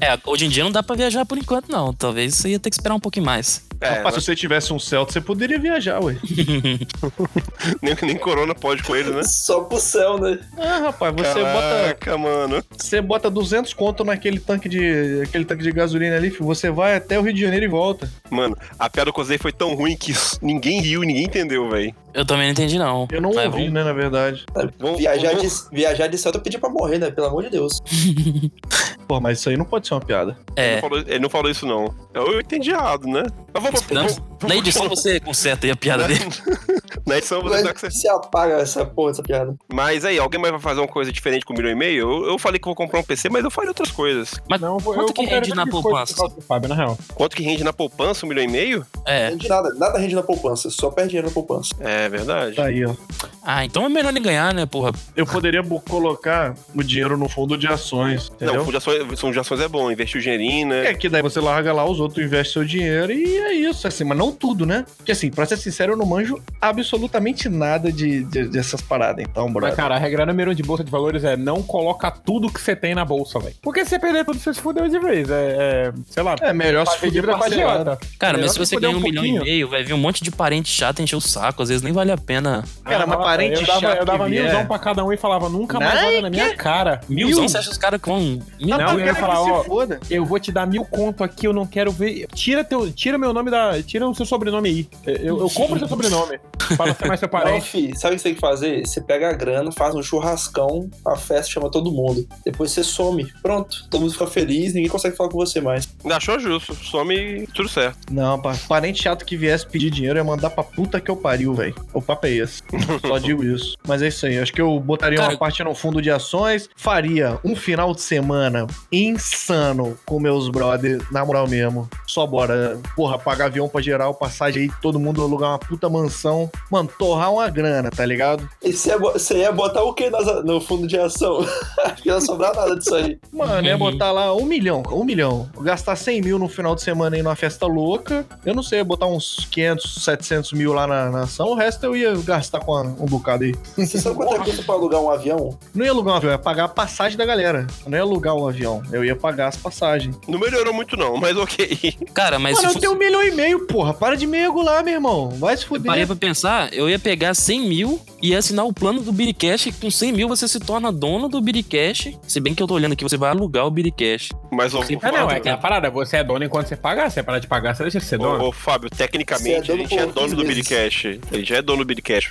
[0.00, 1.92] É, hoje em dia não dá pra viajar por enquanto, não.
[1.92, 3.67] Talvez você ia ter que esperar um pouquinho mais.
[3.80, 6.16] É, Rapaz, se você tivesse um Celta, você poderia viajar, ué.
[7.80, 9.22] nem, nem Corona pode com ele, né?
[9.22, 10.38] Só pro céu, né?
[10.56, 12.64] Ah, rapaz, você bota, Caraca, mano.
[12.76, 16.96] você bota 200 conto naquele tanque de, aquele tanque de gasolina ali, filho, você vai
[16.96, 18.10] até o Rio de Janeiro e volta.
[18.30, 20.12] Mano, a piada do Cozei foi tão ruim que
[20.42, 21.94] ninguém riu, ninguém entendeu, velho.
[22.18, 23.06] Eu também não entendi, não.
[23.12, 24.44] Eu não Mas ouvi, vamos- né, na verdade.
[24.78, 27.12] Vamos- Viajar de, vamos- viajar de Celta eu pedi pra morrer, né?
[27.12, 27.80] Pelo amor de Deus.
[29.06, 30.36] Pô, mas isso aí não pode ser uma piada.
[30.56, 30.74] Ele, É.
[30.74, 31.94] não falou, ele não falou isso, não.
[32.12, 33.22] Eu entendi errado, né?
[33.54, 36.24] Mas vamos, vamos- na edição você conserta aí a piada dele.
[37.06, 37.90] Na edição você dá que você...
[37.90, 39.56] Se apaga essa porra, essa piada.
[39.72, 42.00] Mas aí, alguém mais vai fazer uma coisa diferente com um milhão e meio?
[42.00, 44.34] Eu, eu falei que vou comprar um PC, mas eu falei outras coisas.
[44.48, 46.14] Mas Não, eu quanto que rende na poupança?
[46.46, 46.98] Fábio, na real.
[47.14, 48.86] Quanto que rende na poupança, um milhão e meio?
[49.06, 49.30] É.
[49.30, 51.74] Rende nada, nada rende na poupança, só perde dinheiro na poupança.
[51.80, 52.56] É verdade.
[52.56, 52.94] Tá aí, ó.
[53.42, 54.92] Ah, então é melhor nem ganhar, né, porra?
[55.16, 58.60] Eu poderia colocar o dinheiro no fundo de ações, Não, entendeu?
[58.60, 60.90] fundo de ações, fundo de ações é bom, investir o dinheirinho, né?
[60.90, 64.04] É que daí você larga lá, os outros investem seu dinheiro e é isso, assim,
[64.04, 64.84] mas não tudo, né?
[64.96, 69.44] Porque assim, pra ser sincero, eu não manjo absolutamente nada de, de- dessas paradas, então,
[69.44, 69.76] Mas, brother.
[69.76, 72.74] cara, a regra número um de bolsa de valores é não coloca tudo que você
[72.76, 73.54] tem na bolsa, velho.
[73.62, 75.28] Porque se você perder tudo, você se fudeu de vez.
[75.30, 77.80] É, é, sei lá, É melhor se fuder dívida com a parcelado.
[77.82, 78.06] idiota.
[78.18, 79.98] Cara, Melhor mas se você fuder ganha um, um milhão e meio, vai vir um
[79.98, 81.62] monte de parente chato encher o saco.
[81.62, 82.64] Às vezes nem vale a pena.
[82.84, 85.48] Cara, mas Ah, parente eu dava, chato Eu dava milzão pra cada um e falava,
[85.48, 87.00] nunca mais Não, olha na minha cara.
[87.08, 87.48] Milzão, Mil?
[87.48, 88.18] você acha os caras com.
[88.18, 89.86] Mil, Não, Não, eu ia falar, que ó.
[90.10, 92.26] Eu vou te dar mil conto aqui, eu não quero ver.
[92.34, 93.82] Tira, teu, tira meu nome da.
[93.82, 94.88] Tira o seu sobrenome aí.
[95.06, 96.38] Eu, eu compro seu sobrenome.
[96.76, 97.66] Para ser mais seu Não, parente.
[97.66, 98.86] fi, sabe o que você tem que fazer?
[98.86, 102.28] Você pega a grana, faz um churrascão, a festa chama todo mundo.
[102.44, 103.26] Depois você some.
[103.42, 105.88] Pronto, todo mundo fica feliz, ninguém consegue falar com você mais.
[106.10, 108.12] Achou justo, some e tudo certo.
[108.12, 111.54] Não, pá, parente chato que viesse pedir dinheiro ia mandar pra puta que eu pariu,
[111.54, 111.74] velho.
[111.94, 112.62] O papo é esse.
[113.06, 113.76] Só digo isso.
[113.86, 114.38] Mas é isso aí.
[114.38, 118.02] Acho que eu botaria Cara, uma parte no fundo de ações, faria um final de
[118.02, 121.88] semana insano com meus brothers, na moral mesmo.
[122.06, 122.78] Só bora.
[122.94, 126.50] Porra, pagar avião pra geral, passagem aí, todo mundo alugar uma puta mansão.
[126.70, 128.48] Mano, torrar uma grana, tá ligado?
[128.62, 131.38] E você ia, você ia botar o que nas- no fundo de ação?
[131.84, 133.18] Acho que não ia sobrar nada disso aí.
[133.32, 133.78] Mano, ia Uhum.
[133.78, 135.48] botar lá um milhão, um milhão.
[135.60, 138.24] Gastar 100 mil no final de semana aí numa festa louca.
[138.44, 141.48] Eu não sei, ia botar uns 500, 700 mil lá na, na ação.
[141.48, 143.54] O resto eu ia gastar com a- um bocado aí.
[143.76, 145.58] Você sabe quanto é que custa pra alugar um avião?
[145.74, 147.66] Não ia alugar um avião, ia pagar a passagem da galera.
[147.84, 150.16] Eu não ia alugar um avião, eu ia pagar as passagens.
[150.26, 151.94] Não melhorou muito, não, mas ok.
[152.14, 152.80] Cara, mas Mano, eu fosse.
[152.80, 153.92] tenho um milhão e meio, porra.
[153.98, 155.28] Para de me lá, meu irmão.
[155.30, 156.06] Vai se Parei fuder.
[156.06, 159.72] pra pensar, eu ia pegar 100 mil e ia assinar o plano do Biricast.
[159.72, 162.16] Com 100 mil você se torna dono do Biricast.
[162.26, 164.32] Se bem que eu tô olhando aqui, você vai alugar o Biricast.
[164.52, 166.68] Mas, ô, Sim, ô, É, não, é Fábio, que a parada, você é dono enquanto
[166.68, 167.10] você pagar.
[167.10, 168.44] Se você parar de pagar, você deixa de ser ô, dono.
[168.44, 170.68] ô, Fábio, Você é tecnicamente, dono a gente é dono do 15 meses.
[170.68, 171.20] Billycast.
[171.32, 171.86] Ele já é dono do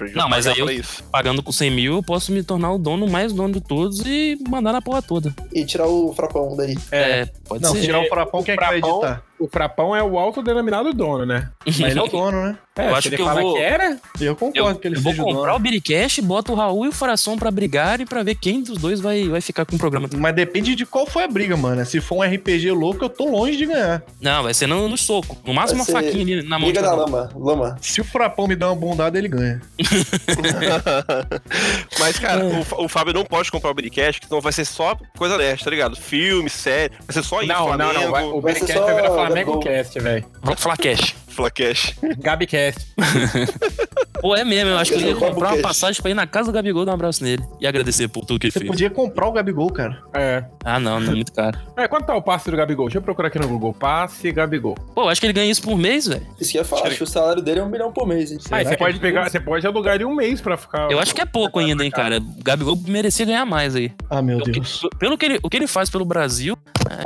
[0.07, 1.03] gente Não, mas aí eu- isso.
[1.11, 4.37] Pagando com 100 mil, eu posso me tornar o dono mais dono de todos e
[4.47, 5.33] mandar na porra toda.
[5.53, 6.77] E tirar o frapão daí.
[6.91, 7.79] É, pode Não, ser.
[7.79, 9.23] se tirar o frapão, quem é que vai editar?
[9.39, 11.49] O Frapão é o autodenominado dono, né?
[11.65, 12.57] Mas ele é o dono, né?
[12.75, 14.97] É, Eu acho ele que eu fala vou- que era, Eu Eu, concordo que ele
[14.97, 15.55] eu vou o comprar dono.
[15.55, 18.77] o Biricast, boto o Raul e o Faração pra brigar e pra ver quem dos
[18.77, 20.07] dois vai, vai ficar com o programa.
[20.15, 21.83] Mas depende de qual foi a briga, mano.
[21.85, 24.03] Se for um RPG louco, eu tô longe de ganhar.
[24.21, 25.37] Não, vai ser no, no soco.
[25.45, 27.29] No máximo uma Vai faquinha ali na mão Briga da lama.
[27.35, 27.77] Lama.
[27.81, 29.61] Se o Frapão me dá uma bondade, ele ganha.
[31.99, 32.63] Mas, cara, É.
[32.77, 35.69] o, o Fábio não pode comprar o Billycast, senão vai ser só coisa dessa, tá
[35.71, 35.95] ligado?
[35.95, 37.47] Filme, série, vai ser só isso.
[37.51, 38.11] Não, não, não.
[38.11, 39.26] Vai, o Vai Bericast só vai virar.
[39.27, 40.25] Flamengo Cast, velho.
[40.41, 41.13] Vamos falar cash.
[41.27, 41.95] Flacast.
[42.17, 42.79] Gabicast.
[44.21, 46.25] Pô, é mesmo, eu acho que eu ia Gabigol comprar uma passagem pra ir na
[46.27, 48.71] casa do Gabigol dar um abraço nele e agradecer por tudo que ele Você fez.
[48.71, 50.01] podia comprar o Gabigol, cara.
[50.13, 50.43] É.
[50.63, 51.57] Ah, não, não é muito caro.
[51.75, 51.87] é.
[51.87, 52.85] Quanto tá o passe do Gabigol?
[52.87, 53.73] Deixa eu procurar aqui no Google.
[53.73, 54.75] Passe Gabigol.
[54.95, 56.25] Pô, eu acho que ele ganha isso por mês, velho.
[56.39, 56.87] Isso que eu ia falar.
[56.87, 58.37] Acho que o salário dele é um milhão por mês, hein?
[58.51, 60.91] Aí Será você que pode é pegar, você pode alugar ele um mês pra ficar.
[60.91, 62.17] Eu acho que é pouco ainda, hein, cara.
[62.19, 63.91] O Gabigol merecia ganhar mais aí.
[64.09, 64.81] Ah, meu que- Deus.
[64.99, 66.57] pelo que ele, o que ele faz pelo Brasil,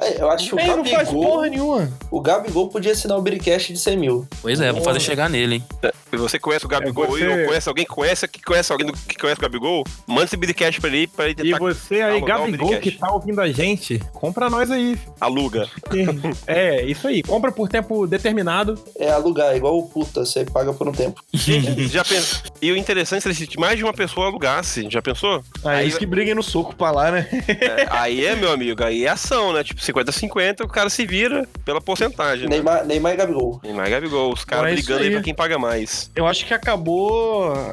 [0.02, 1.89] É, eu acho que o Ei, não faz Gabigol, porra nenhuma.
[2.12, 4.28] o Gabigol podia assinar o Biricast de 100 mil.
[4.41, 5.63] Pois é, vamos fazer chegar nele, hein?
[6.10, 8.72] Se você conhece o Gabigol É, você- aí, ou conhece alguém que conhece, que conhece
[8.72, 12.02] alguém que conhece o Gabigol, manda esse podcast pra ele pra ele E tentar você
[12.02, 14.98] aí, um Gabigol, que tá ouvindo a gente, compra nós aí.
[15.20, 15.68] Aluga.
[16.48, 17.22] É, isso aí.
[17.24, 18.78] Compra por tempo determinado.
[18.98, 21.22] É alugar, igual o puta, você paga por um tempo.
[21.34, 22.44] Já pensa...
[22.62, 24.88] E o interessante é se mais de uma pessoa alugasse.
[24.90, 25.44] Já pensou?
[25.64, 27.28] Aí, Aí- eles que briguem no soco pra lá, né?
[27.48, 29.64] É, aí é, meu amigo, aí é ação, né?
[29.64, 32.56] Tipo, 50-50, o cara se vira pela porcentagem, né?
[32.56, 33.60] Neymar, Neymar e Gabigol.
[33.64, 35.14] Neymar e Gabigol, os caras Então é brigando aí aí.
[35.14, 36.12] pra quem paga mais.
[36.16, 36.90] Eu acho que acabou.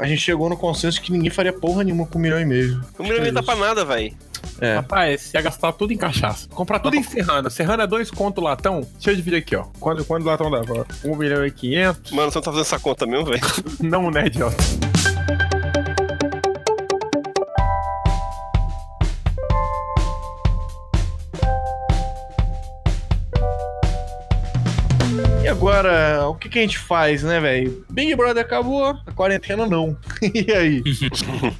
[0.00, 2.82] A gente chegou no consenso que ninguém faria porra nenhuma com um milhão e meio.
[2.98, 4.14] O milhão nem tá pra nada, velho.
[4.60, 4.76] É.
[4.76, 6.48] Rapaz, ia gastar tudo em cachaça.
[6.48, 7.48] Comprar tudo em Serrana.
[7.50, 8.80] Serrana é dois conto latão.
[8.94, 9.64] Deixa eu dividir aqui, ó.
[9.78, 10.86] Quando, quando o latão dava?
[11.04, 12.12] 1 milhão e 500.
[12.12, 13.40] Mano, você não tá fazendo essa conta mesmo, velho?
[13.80, 14.56] Não, né, idiota?
[25.48, 27.82] E agora, o que, que a gente faz, né, velho?
[27.88, 29.96] Big Brother acabou, a quarentena não.
[30.20, 30.82] e aí?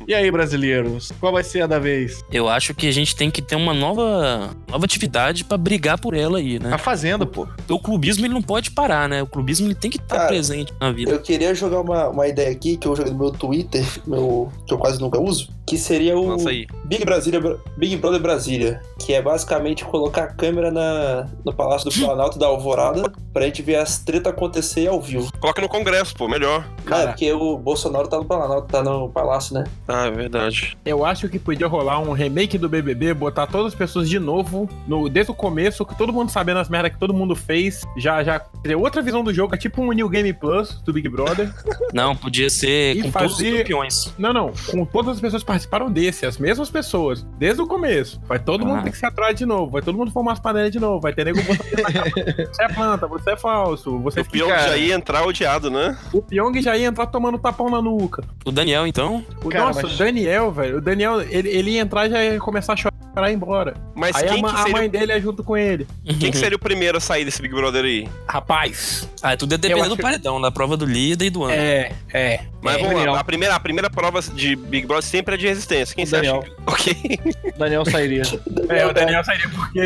[0.06, 1.10] e aí, brasileiros?
[1.18, 2.22] Qual vai ser a da vez?
[2.30, 6.12] Eu acho que a gente tem que ter uma nova, nova atividade pra brigar por
[6.12, 6.74] ela aí, né?
[6.74, 7.48] A Fazenda, pô.
[7.66, 9.22] O clubismo ele não pode parar, né?
[9.22, 11.10] O clubismo ele tem que estar Cara, presente na vida.
[11.10, 14.74] Eu queria jogar uma, uma ideia aqui que eu joguei no meu Twitter, meu, que
[14.74, 16.36] eu quase nunca uso, que seria o.
[16.84, 17.40] Big, Brasília,
[17.76, 22.46] Big Brother Brasília, que é basicamente colocar a câmera na, no Palácio do Planalto da
[22.46, 25.30] Alvorada pra gente ver as tretas acontecer ao vivo.
[25.38, 26.66] Coloca no Congresso, pô, melhor.
[26.90, 29.64] Ah, é porque o Bolsonaro tá no Planalto, tá no Palácio, né?
[29.86, 30.76] Ah, é verdade.
[30.84, 34.68] Eu acho que podia rolar um remake do BBB, botar todas as pessoas de novo,
[34.86, 38.22] no, desde o começo, que todo mundo sabendo as merdas que todo mundo fez, já,
[38.24, 41.52] já ter outra visão do jogo, é tipo um New Game Plus do Big Brother.
[41.92, 44.14] Não, podia ser E com todos os fazer- campeões.
[44.18, 48.20] Não, não, com todas as pessoas que participaram desse, as mesmas pessoas, desde o começo.
[48.26, 48.82] Vai todo mundo Ah.
[48.82, 51.12] ter que se atrás de novo, vai todo mundo formar as panelas de novo, vai
[51.12, 51.38] ter nego.
[51.42, 54.68] Você é planta, você é falso, você O pior cara.
[54.70, 55.96] já ia entrar odiado, né?
[56.12, 58.22] O Pyong já ia entrar tomando tapão na nuca.
[58.44, 62.06] O Daniel, então, O Cara, nosso mas- Daniel, velho, o Daniel, ele, ele ia entrar
[62.06, 62.92] e já ia começar a chorar
[63.28, 63.74] e ir embora.
[63.96, 65.86] Mas Aí a, quem, ma- que a seria, mãe dele é junto com ele.
[66.20, 68.08] quem que seria o primeiro a sair desse Big Brother aí?
[68.28, 71.52] Rapaz, Ah, tudo é depender acho do paredão, da prova do líder e do ano.
[71.54, 72.40] é, é.
[72.62, 75.47] Mas É, vamos lá, a primeira, a primeira prova de Big Brother sempre é de
[75.48, 75.94] resistência.
[75.94, 76.24] Quem O você acha?
[76.32, 76.42] Daniel.
[76.44, 77.18] que- Ok.
[77.58, 78.22] Daniel sairia.
[78.68, 79.78] É, o Daniel sairia porque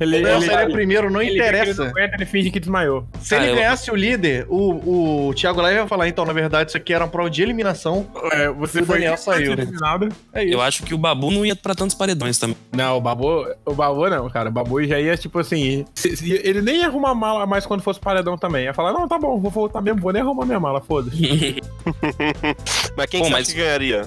[0.00, 1.84] ele, O Daniel ele, sairia primeiro, não ele, ele, interessa.
[1.84, 3.06] não aguenta, ele finge que desmaiou.
[3.20, 6.70] Se ele eu- ganhasse o líder, o, o Thiago Live ia falar, então, na verdade,
[6.70, 8.06] isso aqui era uma prova de eliminação.
[8.32, 9.52] É, você O foi Daniel saiu.
[9.52, 10.08] eliminado.
[10.32, 10.54] É isso.
[10.54, 12.56] Eu acho que o Babu não ia pra tantos paredões também.
[12.72, 14.48] Não, o Babu, o Babu não, cara.
[14.48, 15.84] O Babu já ia, tipo assim.
[15.94, 18.64] se- se- ele nem ia arrumar mala mais quando fosse paredão também.
[18.64, 21.60] Ia falar, não, tá bom, vou voltar mesmo, vou nem arrumar minha mala, foda-se.
[22.96, 24.02] Mas quem Pô, mas- acha que ganharia?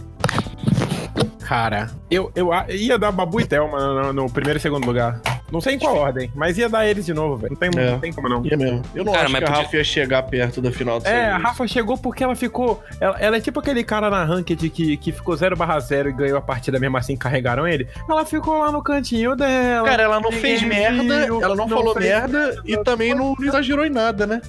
[1.45, 5.21] Cara, eu, eu ia dar Babu e Thelma no, no primeiro e segundo lugar.
[5.53, 7.51] Não sei em qual ordem, mas ia dar eles de novo, velho.
[7.51, 7.91] Não tem, É.
[7.91, 8.43] não tem como não.
[8.45, 8.81] Ia mesmo.
[8.95, 11.07] Eu não Cara, acho mas que a podia- Rafa ia chegar perto da final do
[11.07, 11.47] É, a serviço.
[11.47, 12.83] Rafa chegou porque ela ficou.
[12.99, 16.11] Ela, ela é tipo aquele cara na ranked que, que ficou 0 barra 0 e
[16.13, 17.87] ganhou a partida mesmo assim, carregaram ele.
[18.09, 19.87] Ela ficou lá no cantinho dela.
[19.87, 23.85] Cara, ela não fez merda, viu, ela não, falou fez- merda e também não exagerou
[23.85, 24.41] em nada, né?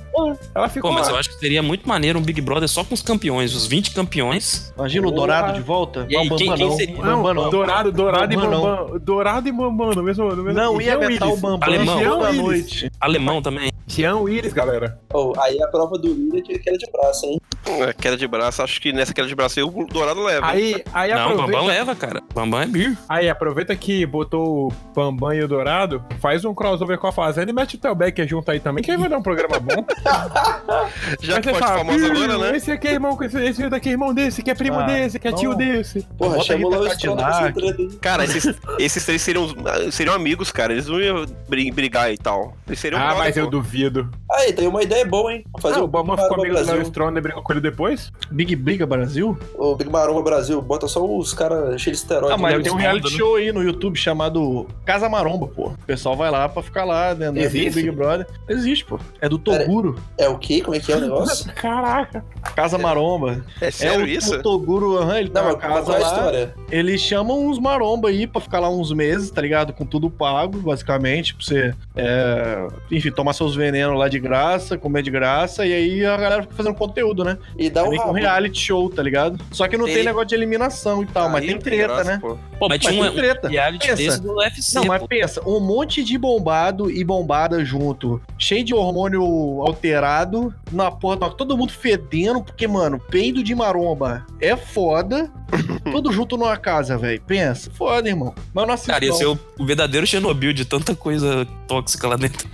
[0.54, 1.14] Ela ficou Pô, mas lá.
[1.14, 3.92] eu acho que seria muito maneiro um Big Brother só com os campeões, os 20
[3.92, 4.72] campeões.
[4.76, 5.10] Imagina o.
[5.10, 6.06] Dourado de volta.
[6.08, 6.76] E aí, Não, quem- quem não.
[6.76, 6.96] seria?
[6.96, 7.50] Não, Bambam não.
[7.50, 8.62] Dourado, Dourado e Bambam não.
[8.62, 8.98] Bambam.
[9.00, 10.24] Dourado e Bambam no mesmo.
[10.34, 11.40] No mesmo Não, ia Jean aguentar o Willis.
[11.42, 11.98] Bambam Alemão.
[11.98, 12.36] Jean Willis.
[12.42, 12.90] noite.
[13.00, 13.70] Alemão também.
[13.86, 14.98] Jean Willis, galera.
[15.12, 17.40] Oh, aí a prova do líder tinha que era de braço, hein?
[17.66, 20.46] É, queda de braço, acho que nessa queda de braço aí o Dourado leva.
[20.46, 21.52] Aí, aí não, o aproveita.
[21.52, 22.22] Bambam leva, cara.
[22.34, 22.98] Bambam é bir.
[23.08, 27.50] Aí aproveita que botou o Bambam e o Dourado, faz um crossover com a Fazenda
[27.50, 29.84] e mete o Telbecker junto aí também, que aí vai dar um programa bom.
[31.20, 32.56] Já que pode fala, famoso "Ih, agora, né?
[32.56, 35.18] Esse aqui é irmão, esse, esse daqui é irmão desse, que é primo Ah, desse,
[35.18, 36.02] que é tio desse.
[36.18, 37.98] Porra, chamou lá o.
[38.00, 39.48] Cara, esses, esses três seriam,
[39.90, 40.72] seriam amigos, cara.
[40.72, 42.56] Eles não iam bri- brigar e tal.
[42.66, 44.10] Eles seriam Ah, mas eu duvido.
[44.30, 45.44] Aí, tem uma ideia boa, hein?
[45.60, 46.82] Fazer Ah, o Bambam ficou amigo do Léo.
[46.82, 48.12] Stronda e brigou com ele depois?
[48.30, 49.38] Big Briga Brasil?
[49.54, 52.34] O Big Maromba Brasil, bota só os caras cheios de esteroide.
[52.34, 52.62] Ah, mas né?
[52.62, 53.18] tem um reality né?
[53.18, 55.68] show aí no YouTube chamado Casa Maromba, pô.
[55.68, 57.82] O pessoal vai lá pra ficar lá dentro do Existe?
[57.82, 58.26] Big Brother.
[58.48, 58.98] Existe, pô.
[59.20, 59.96] É do Toguro.
[60.18, 60.60] É o quê?
[60.60, 61.52] Como é que é o negócio?
[61.54, 62.24] Caraca.
[62.54, 63.44] Casa Maromba.
[63.60, 64.34] É É sério o, isso?
[64.36, 66.06] o Toguro, aham, ele tá Não, na casa é a lá.
[66.08, 66.54] história?
[66.70, 69.72] Eles chamam uns maromba aí pra ficar lá uns meses, tá ligado?
[69.72, 75.02] Com tudo pago, basicamente, pra você, é, enfim, tomar seus venenos lá de graça, comer
[75.02, 77.38] de graça, e aí a galera fica fazendo conteúdo, né?
[77.56, 79.38] E dá É um um reality show, tá ligado?
[79.52, 81.86] Só que não tem Ele- negócio de eliminação e tal, mas Aí tem não treta,
[81.94, 82.18] graça, né?
[82.20, 82.36] pô.
[82.58, 83.48] Pô, mas Mas tinha um, tem treta.
[83.48, 83.96] reality Pensa.
[84.02, 84.74] desse do UFC.
[84.78, 85.08] Não, mas pô.
[85.08, 89.22] pensa, um monte de bombado e bombada junto, cheio de hormônio
[89.62, 95.30] alterado, na porra, tá todo mundo fedendo, porque, mano, peido de maromba é foda.
[95.92, 97.20] Tudo junto numa casa, velho.
[97.26, 97.70] Pensa.
[97.70, 98.34] Foda, irmão.
[98.52, 102.16] Mas não assista, Cara, ia ser o, o verdadeiro Chernobyl de tanta coisa tóxica lá
[102.16, 102.48] dentro.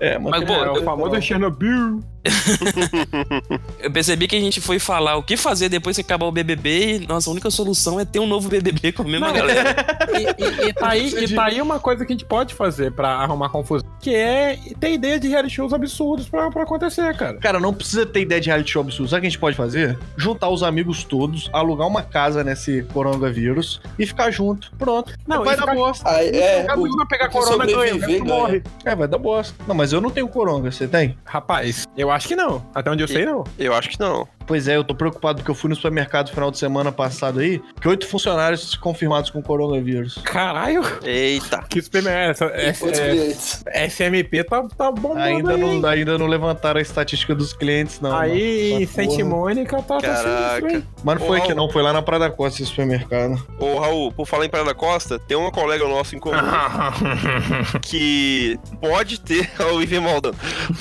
[0.00, 2.00] É, mas, Mas, pô, É, o eu- famoso Chernobyl.
[3.80, 6.96] Eu percebi que a gente foi falar o que fazer depois que acabar o BBB
[7.02, 9.74] e nossa a única solução é ter um novo BBB com a mesma Não, galera.
[10.12, 12.92] E, e- e tá aí, e tá aí uma coisa que a gente pode fazer
[12.92, 17.38] pra arrumar confusão, que é ter ideia de reality shows absurdos pra, pra acontecer, cara.
[17.38, 19.08] Cara, não precisa ter ideia de reality show absurdo.
[19.08, 19.96] Sabe o que a gente pode fazer?
[20.16, 24.72] Juntar os amigos todos, alugar uma casa nesse coronavírus e ficar junto.
[24.76, 25.14] Pronto.
[25.26, 26.10] Não, vai e dar ficar- bosta.
[26.10, 28.24] Aí, é, Cada o, um vai pegar corona ganha, resto ganha.
[28.24, 28.62] morre.
[28.84, 29.54] É, vai dar bosta.
[29.68, 30.70] Não, mas eu não tenho coronga.
[30.72, 31.16] Você tem?
[31.24, 32.66] Rapaz, eu acho que não.
[32.74, 33.44] Até onde eu sei, não.
[33.56, 34.26] Eu acho que não.
[34.46, 37.40] Pois é, eu tô preocupado porque eu fui no supermercado no final de semana passado
[37.40, 40.18] aí, que oito funcionários confirmados com coronavírus.
[40.24, 41.64] Caralho, Eita.
[41.68, 42.30] que supermercado.
[42.30, 43.64] Essa, essa, Outros é, clientes.
[43.88, 45.60] SMP tá, tá bombando Ainda aí.
[45.60, 48.16] não, ainda não levantaram a estatística dos clientes, não.
[48.16, 49.12] Aí, mano.
[49.12, 50.82] em Mônica tá, tá Caraca.
[51.02, 51.70] Mas não foi Ô, aqui, não.
[51.70, 53.42] Foi lá na Praia da Costa esse supermercado.
[53.58, 56.36] Ô, Raul, por falar em Praia da Costa, tem uma colega nossa em comum
[57.82, 59.50] que pode ter.
[59.72, 60.02] O Ivan.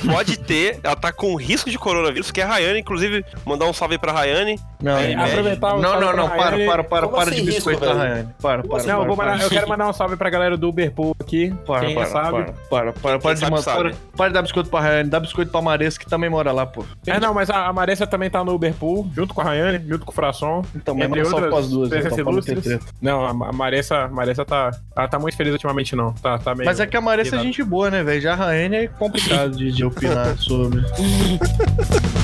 [0.06, 3.74] Pode ter, ela tá com risco de coronavírus, que é a Rayane, inclusive, mandar um
[3.74, 4.60] salve pra Rayane.
[4.82, 7.52] Não, É, não, aproveitar o não, não, não, para, para, para, Como para assim de
[7.52, 8.00] risco, biscoito da velho?
[8.00, 8.30] Rayane.
[8.42, 10.58] Para, para, Não, para, eu, vou para, mandar- eu quero mandar um salve pra galera
[10.58, 11.54] do Uberpool aqui.
[11.66, 12.32] Para, quem para, sabe.
[12.32, 13.64] para, para, para, para de sabe, mandar.
[13.64, 13.82] sabe.
[13.92, 16.66] Para, para de dar biscoito pra Rayane, dá biscoito pra Maressa, que também mora lá,
[16.66, 16.84] pô.
[17.06, 20.06] É, não, mas a, a Maressa também tá no Uberpool, junto com a Rayane, junto
[20.06, 20.64] com o Frasson.
[20.76, 22.78] Então, mas manda salve pras duas, presenças então, pra não ter ilustres.
[22.80, 22.94] treta.
[23.02, 26.14] Não, a a Maressa, Maressa tá, ela tá muito feliz ultimamente, não.
[26.14, 26.66] Tá, tá meio...
[26.66, 28.22] Mas é que a Maressa é gente boa, né, velho?
[28.22, 30.82] Já a Rayane é complicado de, de opinar sobre.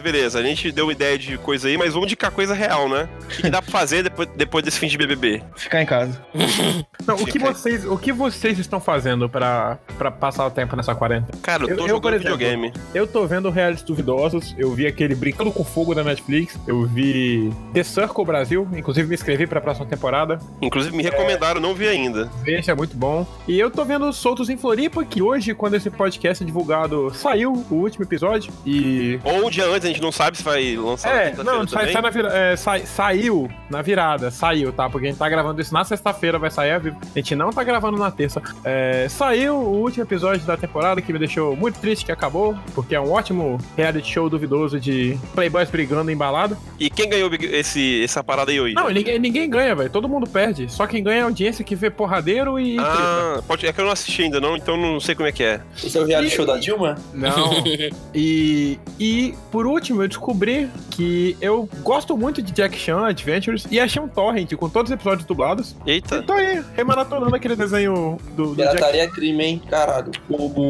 [0.00, 0.38] Mas beleza.
[0.38, 3.08] A gente deu uma ideia de coisa aí, mas vamos indicar coisa real, né?
[3.22, 5.42] O que, que dá pra fazer depois, depois desse fim de BBB?
[5.56, 6.20] Ficar em casa.
[7.06, 10.94] Não, o que vocês, o que vocês estão fazendo pra, pra passar o tempo nessa
[10.94, 11.38] quarentena?
[11.42, 12.72] Cara, eu tô Eu- eu, jogando por exemplo, videogame.
[12.94, 17.52] Eu tô vendo realities duvidosos, eu vi aquele Brincando com Fogo da Netflix, eu vi
[17.74, 20.38] The Circle Brasil, inclusive me inscrevi pra próxima temporada.
[20.62, 22.30] Inclusive, me recomendaram, não vi ainda.
[22.46, 23.26] Esse é muito bom.
[23.46, 27.52] E eu tô vendo Soltos em Floripa, que hoje, quando esse podcast é divulgado, saiu
[27.70, 28.52] o último episódio.
[28.64, 29.18] E.
[29.24, 31.92] Ou um dia antes, a gente não sabe se vai lançar É, quinta-feira não, sai,
[31.92, 34.88] sai na vira- é, sai- saiu na virada, saiu, tá?
[34.88, 36.96] Porque a gente tá gravando isso na sexta-feira, vai sair a vivo.
[37.14, 38.42] A gente não tá gravando na terça.
[38.64, 42.94] É, saiu o último episódio da temporada que me deixou muito triste que acabou, porque
[42.94, 46.56] é um ótimo reality show duvidoso de playboys brigando embalado.
[46.78, 48.74] E quem ganhou esse, essa parada aí hoje?
[48.74, 49.90] Não, ninguém, ninguém ganha, velho.
[49.90, 50.70] Todo mundo perde.
[50.72, 52.78] Só quem ganha é a audiência que vê porradeiro e.
[52.78, 55.42] Ah, pode, é que eu não assisti ainda não, então não sei como é que
[55.42, 55.60] é.
[55.82, 56.96] Esse é o reality show da Dilma?
[57.12, 57.62] Não.
[58.14, 63.80] e, e, por último, eu descobri que eu gosto muito de Jack Chan Adventures e
[63.80, 65.74] achei um torrent com todos os episódios dublados.
[65.86, 66.22] E Eita.
[66.22, 69.62] tô aí, remaratonando aquele desenho do, do Jack Pirataria é crime, hein?
[69.70, 70.10] Caralho.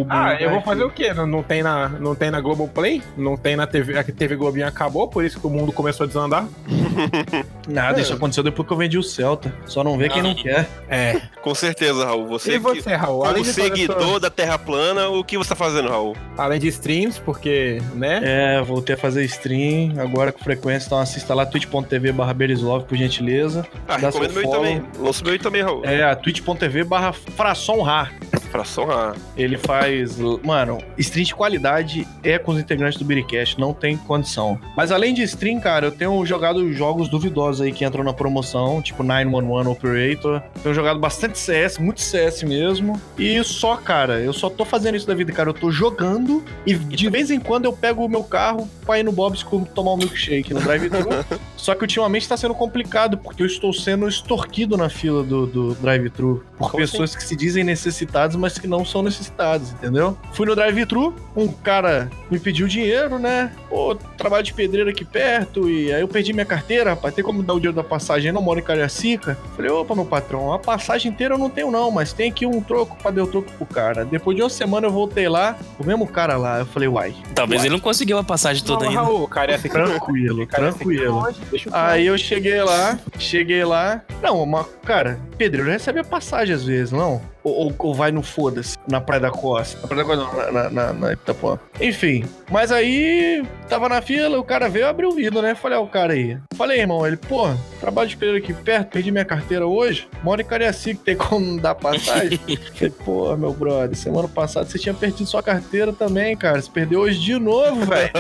[0.09, 1.13] Ah, eu vou fazer o quê?
[1.13, 3.03] Não, não tem na, não tem na Globoplay?
[3.17, 3.99] Não tem na TV.
[3.99, 6.47] A TV Globinho acabou, por isso que o mundo começou a desandar.
[7.69, 9.55] Nada, isso aconteceu depois que eu vendi o Celta.
[9.67, 10.69] Só não vê quem não quer.
[10.89, 11.21] É.
[11.43, 12.27] Com certeza, Raul.
[12.27, 13.25] Você, e você, Raul?
[13.25, 16.17] como seguidor sua- da Terra Plana, o que você tá fazendo, Raul?
[16.37, 18.21] além de streams, porque, né?
[18.23, 22.97] É, voltei a fazer stream, agora com frequência, então assista lá twitch.tv barra Berislov, por
[22.97, 23.67] gentileza.
[23.89, 24.59] Ah, Dá recomendo meu follow.
[24.59, 24.83] também.
[24.99, 25.85] Lança meu também, Raul.
[25.85, 28.13] É, a twitch.tv barra Fração Rar.
[28.51, 29.15] Pra sonrar.
[29.37, 30.19] Ele faz.
[30.43, 34.59] Mano, stream de qualidade é com os integrantes do Biricast, não tem condição.
[34.77, 38.83] Mas além de stream, cara, eu tenho jogado jogos duvidosos aí que entram na promoção,
[38.83, 40.43] tipo 911 Operator.
[40.65, 43.01] Tenho jogado bastante CS, muito CS mesmo.
[43.17, 45.51] E só, cara, eu só tô fazendo isso da vida, cara.
[45.51, 49.05] Eu tô jogando e de vez em quando eu pego o meu carro pra ir
[49.05, 51.09] no Bob's tomar um milkshake no drive-thru.
[51.57, 55.75] só que ultimamente tá sendo complicado, porque eu estou sendo extorquido na fila do, do
[55.77, 60.19] drive-thru por Como pessoas que se dizem necessitadas, mas que não são necessitadas, entendeu?
[60.33, 63.53] Fui no drive-thru, um cara me pediu dinheiro, né?
[63.69, 67.45] Pô, trabalho de pedreiro aqui perto, e aí eu perdi minha carteira, rapaz, tem como
[67.45, 68.29] dar o dinheiro da passagem?
[68.29, 69.39] Eu não moro em Cariacica.
[69.55, 72.61] Falei, opa, meu patrão, a passagem inteira eu não tenho não, mas tem aqui um
[72.61, 74.05] troco pra dar o troco pro cara.
[74.05, 77.61] Depois de uma semana eu voltei lá, o mesmo cara lá, eu falei, uai, Talvez
[77.61, 77.69] Uai.
[77.69, 79.03] ele não conseguiu a passagem toda não, ainda.
[79.03, 81.23] Raul, cara, esse tranquilo, tranquilo.
[81.51, 84.03] Deixa eu Aí eu cheguei lá, cheguei lá.
[84.23, 87.21] Não, uma, cara, pedreiro recebe a passagem às vezes, não?
[87.43, 89.79] Ou, ou- vai no foda-se, na Praia da Costa.
[89.83, 91.59] Na Praia da Costa, não, na, na, na Itapuã.
[91.81, 95.55] Enfim, mas aí tava na fila, o cara veio abrir o vidro, né?
[95.55, 96.37] Falei, ó, o cara aí.
[96.55, 97.49] Falei, irmão, ele, pô,
[97.81, 100.07] trabalho de pedreiro aqui perto, perdi minha carteira hoje.
[100.23, 102.39] Moro em Cariacica, tem como dar passagem?
[102.75, 106.61] Falei, pô, meu brother, semana passada você tinha perdido sua carteira também, cara.
[106.61, 108.11] Você perdeu hoje de novo, velho.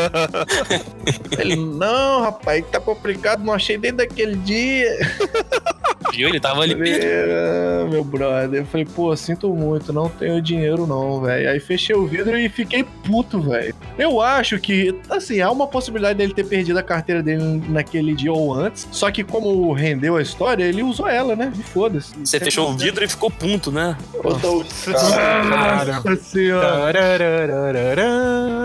[1.39, 4.89] ele, não, rapaz, tá complicado, não achei desde aquele dia.
[6.13, 6.29] Viu?
[6.29, 6.75] Ele tava ali.
[6.75, 8.61] Falei, "Ah, meu brother.
[8.63, 11.51] Eu falei, pô, sinto muito, não tenho dinheiro não, velho.
[11.51, 13.75] Aí fechei o vidro e fiquei puto, velho.
[13.99, 18.33] Eu acho que, assim, há uma possibilidade dele ter perdido a carteira dele naquele dia
[18.33, 18.89] ou antes.
[18.91, 21.53] Só que como rendeu a história, ele usou ela, né?
[21.59, 22.15] E foda-se.
[22.25, 23.97] Você fechou o vidro e ficou punto, né?
[24.85, 26.01] Cara.
[26.03, 26.91] Nossa senhora.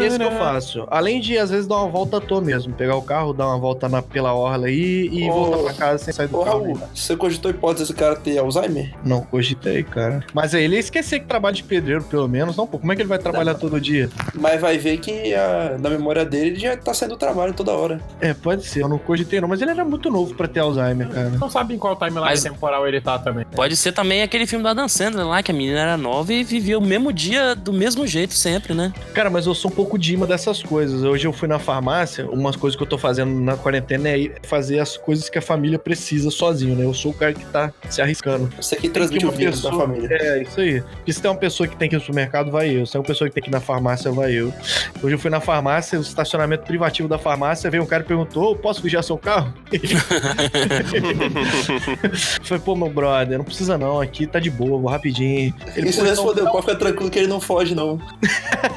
[0.02, 0.86] Esse que eu faço.
[0.89, 2.74] Além de, às vezes, dar uma volta à toa mesmo.
[2.74, 6.04] Pegar o carro, dar uma volta na, pela orla aí e Ô, voltar pra casa
[6.04, 6.64] sem sair do Ô, carro.
[6.64, 8.93] Raul, você cogitou a hipótese desse cara ter Alzheimer?
[9.04, 10.24] Não cogitei, cara.
[10.36, 12.58] Mas aí ele ia esquecer que trabalha de pedreiro, pelo menos.
[12.58, 14.10] Não, pô, como é que ele vai trabalhar todo dia?
[14.34, 17.72] Mas vai ver que a- na memória dele ele já tá saindo do trabalho toda
[17.72, 18.02] hora.
[18.20, 21.08] É, pode ser, eu não cogitei não, mas ele era muito novo pra ter Alzheimer,
[21.08, 21.30] cara.
[21.30, 23.46] Não sabe em qual timeline Mas- temporal ele tá também.
[23.56, 26.44] Pode ser também aquele filme da Dan Sandler lá, que a menina era nova e
[26.44, 28.92] vivia o mesmo dia do mesmo jeito sempre, né?
[29.14, 31.02] Cara, mas eu sou um pouco de imã dessas coisas.
[31.04, 34.80] Hoje eu fui na farmácia, umas coisas que eu tô fazendo na quarentena é fazer
[34.80, 36.84] as coisas que a família precisa sozinho, né?
[36.84, 38.50] Eu sou o cara que tá se arriscando.
[38.60, 40.10] Você que Tem que transmite o uma vírus da pessoa- família.
[40.24, 40.82] É, isso aí.
[40.82, 42.86] Porque se tem uma pessoa que tem que ir no supermercado, vai eu.
[42.86, 44.53] Se tem uma pessoa que tem que ir na farmácia, vai eu.
[45.01, 48.51] Hoje eu fui na farmácia, o estacionamento privativo da farmácia, veio um cara e perguntou:
[48.51, 49.53] "Ô, posso vigiar seu carro?
[52.43, 55.53] Falei, pô, meu brother, não precisa não, aqui tá de boa, vou rapidinho.
[55.76, 57.99] Ele Isso "Pô, então respondeu, pode ficar tranquilo que ele não foge, não.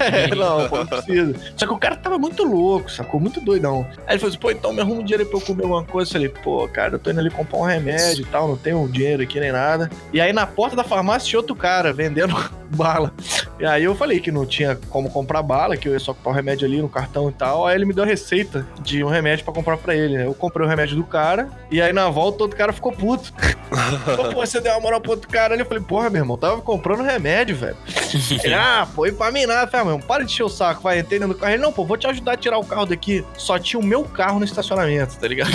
[0.00, 1.34] É, não, pô, não precisa.
[1.56, 3.20] Só que o cara tava muito louco, sacou?
[3.20, 3.86] Muito doidão.
[4.06, 5.84] Aí ele falou assim, pô, então me arruma um dinheiro aí pra eu comer alguma
[5.84, 6.08] coisa.
[6.08, 8.86] Eu falei, pô, cara, eu tô indo ali comprar um remédio e tal, não tenho
[8.88, 9.90] dinheiro aqui nem nada.
[10.12, 12.34] E aí na porta da farmácia tinha outro cara vendendo
[12.74, 13.12] bala.
[13.58, 16.32] E aí eu falei que não tinha como comprar bala, que eu ia só comprar
[16.32, 17.66] o remédio ali no cartão e tal.
[17.66, 20.22] Aí ele me deu a receita de um remédio pra comprar pra ele.
[20.22, 23.32] Eu comprei o remédio do cara, e aí na volta todo cara ficou puto.
[24.32, 25.62] Pô, você deu uma moral pro outro cara ali.
[25.62, 27.76] Eu falei, porra, meu irmão, tava comprando remédio, velho.
[28.42, 29.62] Ele, ah, pô, e pra mim nada.
[29.62, 31.52] Eu falei, ah, meu irmão, para de encher o saco, vai, entrei dentro do carro.
[31.52, 33.24] Ele, não, pô, vou te ajudar a tirar o carro daqui.
[33.36, 35.50] Só tinha o meu carro no estacionamento, tá ligado?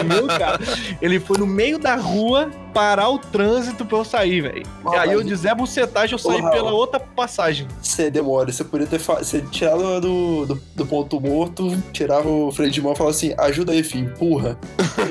[0.00, 0.58] o meu carro.
[1.00, 4.62] Ele foi no meio da rua parar o trânsito pra eu sair, velho.
[5.02, 7.66] Aí eu de Zé Bucetagem, eu saí Porra, pela outra passagem.
[7.80, 12.70] Você demora, você podia ter você tirado do, do, do ponto morto, tirava o freio
[12.70, 14.58] de mão e falava assim: ajuda aí, filho, empurra.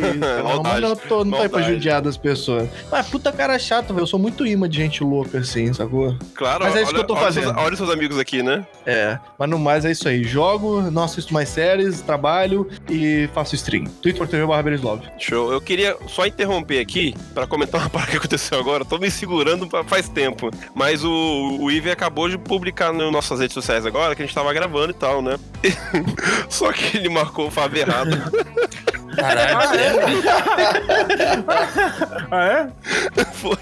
[0.10, 2.68] Isso, não, mas não tô, não tô aí pra judiar das pessoas.
[2.92, 4.02] Mas puta cara chato, velho.
[4.04, 6.16] Eu sou muito imã de gente louca assim, sacou?
[6.36, 7.44] Claro, Mas é isso olha, que eu tô olha fazendo.
[7.46, 8.66] Seus, olha seus amigos aqui, né?
[8.86, 10.24] É, mas no mais é isso aí.
[10.24, 13.86] Jogo, não assisto mais séries, trabalho e faço stream.
[14.02, 15.02] Twitter.tv barra Berislov.
[15.20, 15.52] Show.
[15.52, 18.84] Eu queria só interromper aqui pra comentar uma parada que aconteceu agora.
[18.86, 20.50] Tô me segurando pra- faz tempo.
[20.76, 24.36] Mas o, o Ive acabou de publicar nas nossas redes sociais agora que a gente
[24.36, 25.38] tava gravando e tal, né?
[26.50, 28.10] só que ele marcou o Fábio errado.
[29.16, 29.60] Caralho,
[32.32, 32.70] Ah, é?
[33.34, 33.58] Foi.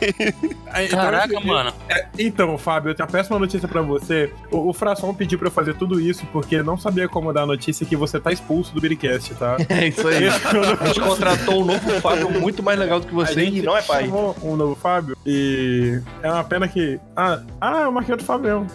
[0.72, 1.74] Aí, então, caraca, assim, mano.
[2.18, 4.32] Então, Fábio, eu tenho uma péssima notícia pra você.
[4.52, 7.44] O, o Fração pediu pra eu fazer tudo isso porque ele não sabia como dar
[7.44, 9.58] a notícia que você tá expulso do Biricast, tá?
[9.70, 10.28] É isso aí.
[10.28, 13.78] A gente contratou um novo Fábio muito mais legal do que você A e não
[13.78, 14.10] é pai.
[14.44, 17.00] um novo Fábio e é uma pena que.
[17.16, 18.68] Ah, ah eu marquei outro Fábio.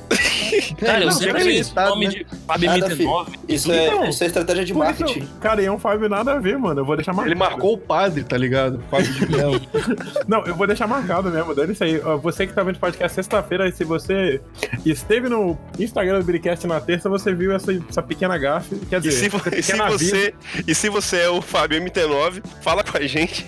[0.79, 2.13] Cara, eu não, sempre esse limitado, nome né?
[2.13, 3.27] de Fábio Nada, MT9.
[3.49, 5.29] Isso é, Então, isso é estratégia de isso, marketing.
[5.41, 6.81] cara, e é um Fábio nada a ver, mano.
[6.81, 7.33] Eu vou deixar marcado.
[7.33, 8.83] Ele marcou o padre, tá ligado?
[8.91, 9.61] Fábio de Melo.
[10.29, 11.99] Não, eu vou deixar marcado mesmo, dane isso aí.
[12.23, 14.41] Você que tá vendo o podcast sexta-feira, se você
[14.85, 18.77] esteve no Instagram do Biricast na terça, você viu essa, essa pequena gafe.
[18.89, 20.11] Quer E dizer, se, essa e se aviso.
[20.11, 20.35] você,
[20.67, 23.47] e se você é o Fábio MT9, fala com a gente.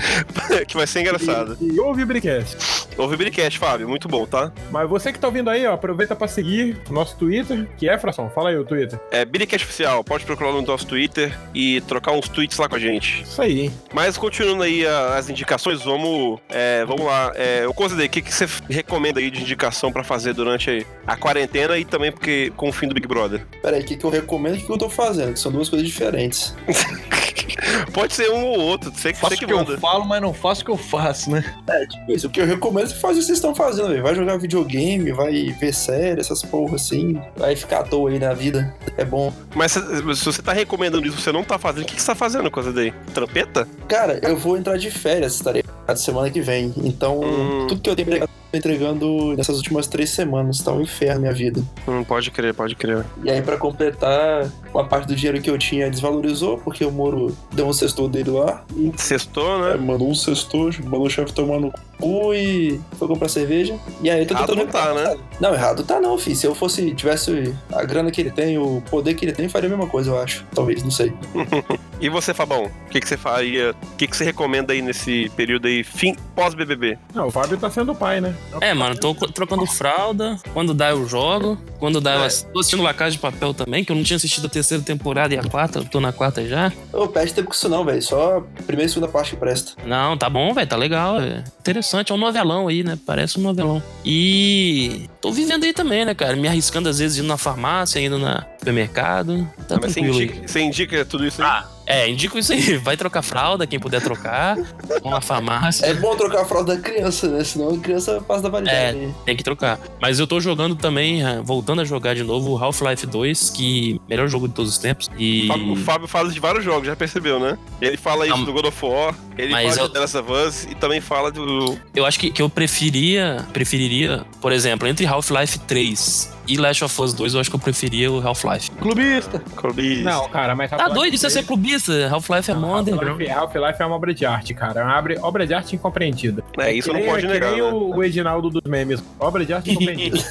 [0.66, 1.56] que vai ser engraçado.
[1.60, 2.56] E, e ouve o Biricast.
[2.96, 3.88] Ouve o Biricast, Fábio.
[3.88, 4.52] Muito bom, tá?
[4.70, 7.98] Mas você que tá ouvindo aí, ó, aproveita pra seguir o nosso Twitter, que é,
[7.98, 8.30] Fração?
[8.30, 8.98] Fala aí o Twitter.
[9.10, 10.02] É Biricast Oficial.
[10.02, 13.22] Pode procurar no nosso Twitter e trocar uns tweets lá com a gente.
[13.22, 13.72] Isso aí, hein?
[13.92, 17.32] Mas continuando aí a- as indicações, vamos, é, vamos lá.
[17.34, 21.16] É, eu considero, o que, que você recomenda aí de indicação pra fazer durante a
[21.16, 23.44] quarentena e também porque com o fim do Big Brother?
[23.62, 25.34] Pera aí, o que, que eu recomendo e o que, que eu tô fazendo?
[25.34, 26.54] Que são duas coisas diferentes.
[27.92, 30.20] Pode ser um ou outro, você, que- você Faço o que que eu falo, mas
[30.22, 31.44] não faço o que eu faço, né?
[31.68, 32.26] É, tipo isso.
[32.26, 34.02] O que eu recomendo é você fazer o que vocês estão fazendo, velho.
[34.02, 37.20] Vai jogar videogame, vai ver série, essas porra assim.
[37.36, 38.74] Vai ficar à toa aí na vida.
[38.96, 39.32] É bom.
[39.54, 39.80] Mas se,
[40.16, 42.50] se você tá recomendando isso, você não tá fazendo, o que, que você tá fazendo
[42.50, 42.92] com essa daí?
[43.14, 43.66] Trampeta?
[43.88, 45.96] Cara, eu vou entrar de férias, tá ligado?
[45.96, 46.72] Semana que vem.
[46.78, 47.66] Então, Hum.
[47.68, 50.58] tudo que eu tenho pra entregando nessas últimas três semanas.
[50.58, 51.62] Tá um inferno minha vida.
[51.86, 53.04] Hum, pode crer, pode crer.
[53.22, 57.36] E aí, pra completar, uma parte do dinheiro que eu tinha desvalorizou, porque o Moro
[57.52, 58.64] deu um sextor dele lá.
[58.76, 59.76] E Sextou, é, né?
[59.76, 63.78] mandou um sextor, mandou o chefe tomar no cu e foi comprar cerveja.
[64.02, 65.16] E aí tô Errado tentando não tá, recuperar.
[65.40, 66.36] Não, errado tá não, filho.
[66.36, 69.68] Se eu fosse, tivesse a grana que ele tem, o poder que ele tem, faria
[69.68, 70.44] a mesma coisa, eu acho.
[70.54, 71.12] Talvez, não sei.
[72.00, 72.64] E você, Fabão?
[72.64, 73.72] O que, que você faria?
[73.92, 76.96] O que, que você recomenda aí nesse período aí, fim pós-BBB?
[77.14, 78.34] Não, o Fábio tá sendo pai, né?
[78.60, 80.36] É, mano, tô trocando fralda.
[80.52, 81.56] Quando dá, eu jogo.
[81.78, 84.16] Quando dá, eu ass- tô assistindo La Casa de Papel também, que eu não tinha
[84.16, 85.78] assistido a terceira temporada e a quarta.
[85.78, 86.72] Eu tô na quarta já.
[86.92, 88.02] Ô, perde tempo com isso não, velho.
[88.02, 89.72] Só a primeira e segunda parte que presta.
[89.86, 91.20] Não, tá bom, velho, tá legal.
[91.20, 92.98] É interessante, é um novelão aí, né?
[93.06, 93.80] Parece um novelão.
[94.04, 96.34] E tô vivendo aí também, né, cara?
[96.36, 99.48] Me arriscando às vezes indo na farmácia, indo na supermercado.
[99.68, 100.24] Tá Mas você tranquilo aí.
[100.24, 101.48] indica, você indica tudo isso aí?
[101.48, 102.76] Ah, é, indico isso aí.
[102.78, 104.56] Vai trocar fralda, quem puder trocar.
[105.02, 105.86] Vão na farmácia.
[105.86, 107.42] É bom trocar a fralda da criança, né?
[107.44, 108.98] Senão a criança passa da validade.
[108.98, 109.08] É.
[109.24, 109.78] Tem que trocar.
[110.00, 114.00] Mas eu tô jogando também, ah, voltando a jogar de novo, o Half-Life 2, que
[114.08, 115.08] melhor jogo de todos os tempos.
[115.18, 115.48] E.
[115.70, 117.58] O Fábio, fala de vários jogos, já percebeu, né?
[117.80, 118.44] Ele fala isso Não.
[118.44, 121.00] do God of War, ele Mas fala eu- de The Last of Us e também
[121.00, 121.78] fala do.
[121.94, 127.02] Eu acho que, que eu preferiria, preferiria, por exemplo, entre Half-Life 3 e Last of
[127.02, 128.70] Us 2, eu acho que eu preferia o Half-Life.
[128.72, 129.38] Clubista.
[129.56, 130.02] Clube.
[130.02, 132.08] Não, cara, mas Tá doido isso é ser clubista?
[132.10, 133.20] Half-Life é mó underground.
[133.22, 134.80] Half-Life Half-Life é uma obra de arte, cara.
[134.80, 136.42] É uma obra, de arte incompreendida.
[136.58, 137.68] É, isso Que não nem- pode negar, nem né?
[137.70, 139.02] o, o Edinaldo dos memes.
[139.18, 140.18] Obra de arte incompreendida.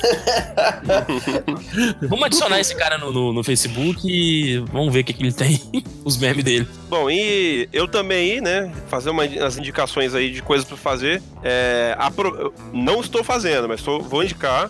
[2.01, 5.31] Vamos adicionar esse cara no, no- no Facebook e vamos ver o que, que ele
[5.33, 5.59] tem,
[6.03, 6.67] os memes dele.
[6.89, 11.21] Bom, e eu também aí, né, fazer uma, as indicações aí de coisas pra fazer.
[11.43, 14.69] É, apro- eu não estou fazendo, mas vou indicar.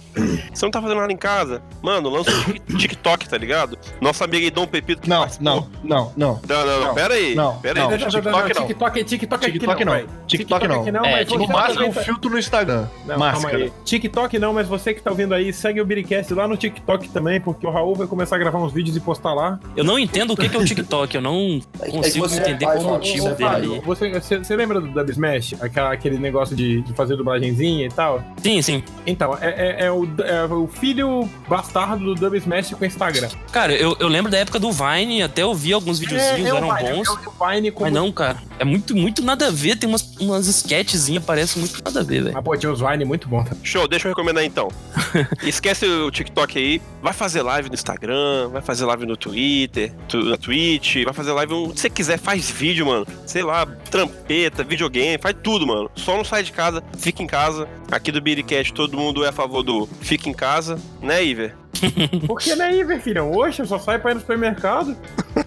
[0.54, 1.39] Você não tá fazendo nada em casa?
[1.82, 3.78] Mano, lança o Tik- TikTok, tá ligado?
[4.02, 5.02] Nosso amigo aí, Dom Pepito.
[5.04, 6.40] que Não, não, não, não.
[6.48, 6.94] Não, não, não, Não.
[6.96, 7.36] pera aí.
[7.36, 7.90] Não, pera não.
[7.90, 7.98] aí.
[7.98, 8.68] TikTok não.
[8.68, 9.94] TikTok, TikTok, aqui TikTok não.
[10.28, 10.80] TikTok não.
[10.82, 12.88] aqui É, mas TikTok No você máximo, um tá- filtro no Instagram.
[13.06, 13.58] Não, calma Máscara.
[13.58, 13.72] aí.
[13.86, 17.40] TikTok não, mas você que tá ouvindo aí, segue o Biricast lá no TikTok também,
[17.40, 19.60] porque o Raul vai começar a gravar uns vídeos e postar lá.
[19.76, 22.78] Eu não entendo o que, é o TikTok, eu não É consigo é entender qual
[22.80, 23.82] o motivo você é dele.
[23.86, 24.20] Você,
[24.56, 25.56] lembra do Dub Smash?
[25.62, 28.24] Aquele negócio de, fazer dublagenzinha e tal?
[28.38, 28.84] Sim, sim.
[29.06, 33.30] Então, é, é- é é o filho bastardo do Dub Smash com Instagram.
[33.52, 36.54] Cara, eu, eu lembro da época do Vine, até eu vi alguns videozinhos, é, é
[36.54, 37.08] o eram Vine, bons.
[37.08, 38.38] é o Vine com Mas não, cara.
[38.60, 39.78] É muito, muito nada a ver.
[39.78, 42.34] Tem umas, umas sketchzinhas, parece muito nada a ver, velho.
[42.36, 43.44] Mas, pô, tinha uns Vine muito bom.
[43.44, 43.56] Tá?
[43.64, 44.68] Show, deixa eu recomendar então.
[45.44, 50.24] Esquece o TikTok aí, vai fazer live no Instagram, vai fazer live no Twitter, tu-
[50.26, 53.08] na Twitch, vai fazer live onde você quiser, faz vídeo, mano.
[53.26, 55.90] Sei lá, trampeta, videogame, faz tudo, mano.
[55.96, 57.68] Só não sai de casa, fica em casa.
[57.92, 61.54] Aqui do Biricast todo mundo é a favor do fica em casa, né, Iver?
[62.28, 63.32] Por que não é Iver, filhão?
[63.32, 64.96] Oxe, eu só saio pra ir no supermercado.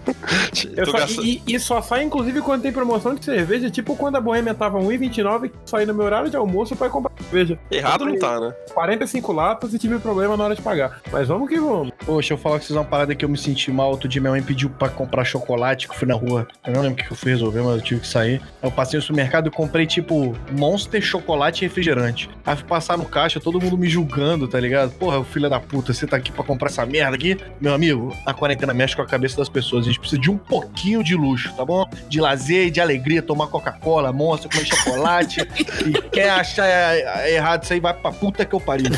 [0.75, 4.21] Eu só- e, e só sai, inclusive, quando tem promoção de cerveja, tipo quando a
[4.21, 7.59] Boêmia tava 1,29, saí no meu horário de almoço pra ir comprar cerveja.
[7.69, 8.51] Errado não tá, né?
[8.73, 10.99] 45 latas e tive problema na hora de pagar.
[11.11, 11.91] Mas vamos que vamos.
[12.05, 13.91] Poxa, eu falar que vocês uma parada que eu me senti mal.
[13.91, 16.47] Outro dia minha mãe pediu pra comprar chocolate, que eu fui na rua.
[16.65, 18.41] Eu não lembro o que eu fui resolver, mas eu tive que sair.
[18.61, 22.29] Eu passei no supermercado e comprei, tipo, Monster, chocolate e refrigerante.
[22.45, 24.91] Aí fui passar no caixa, todo mundo me julgando, tá ligado?
[24.93, 27.37] Porra, filha da puta, você tá aqui pra comprar essa merda aqui?
[27.59, 29.85] Meu amigo, a quarentena mexe com a cabeça das pessoas.
[29.85, 31.87] A gente precisa de um pouquinho de luxo, tá bom?
[32.07, 35.41] De lazer e de alegria, tomar Coca-Cola, Monster, comer chocolate.
[35.85, 38.89] e quer achar é, errado isso aí, vai pra puta que eu pariu.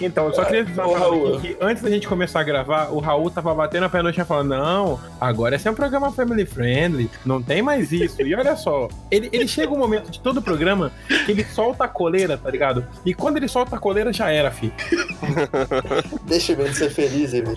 [0.00, 1.36] Então, eu só queria dizer Raul.
[1.36, 4.12] aqui, que antes da gente começar a gravar, o Raul tava batendo a pé no
[4.12, 8.20] chão falando: Não, agora esse é um programa family friendly, não tem mais isso.
[8.22, 10.90] E olha só, ele, ele chega um momento de todo o programa
[11.24, 12.84] que ele solta a coleira, tá ligado?
[13.04, 14.72] E quando ele solta a coleira, já era, fi.
[16.26, 17.56] Deixa eu ver ser feliz, aí, velho.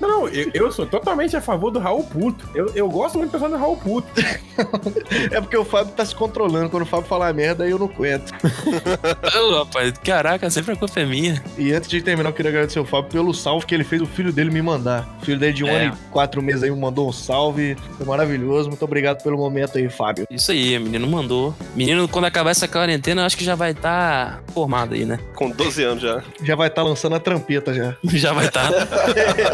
[0.00, 2.48] Não, eu, eu sou totalmente a favor do Raul puto.
[2.54, 4.08] Eu, eu gosto muito de pessoa do Raul puto.
[5.30, 6.68] É porque o Fábio tá se controlando.
[6.70, 8.32] Quando o Fábio falar merda, aí eu não aguento.
[9.42, 11.42] Ô, rapaz, caraca, sempre a culpa é minha.
[11.58, 14.06] E antes de terminar, eu queria agradecer o Fábio pelo salve que ele fez o
[14.06, 15.16] filho dele me mandar.
[15.20, 15.86] O filho dele de um É.
[15.86, 17.76] ano e quatro meses aí me mandou um salve.
[17.96, 18.68] Foi maravilhoso.
[18.68, 20.26] Muito obrigado pelo momento aí, Fábio.
[20.30, 21.54] Isso aí, o menino mandou.
[21.74, 25.18] Menino, quando acabar essa quarentena, eu acho que já vai estar formado aí, né?
[25.34, 26.13] Com 12 anos já.
[26.42, 27.96] Já vai estar lançando a trampeta já.
[28.04, 28.70] Já vai estar.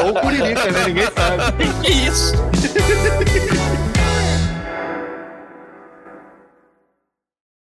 [0.04, 0.84] Ou Curirica, né?
[0.86, 1.64] Ninguém sabe.
[1.82, 2.34] que isso?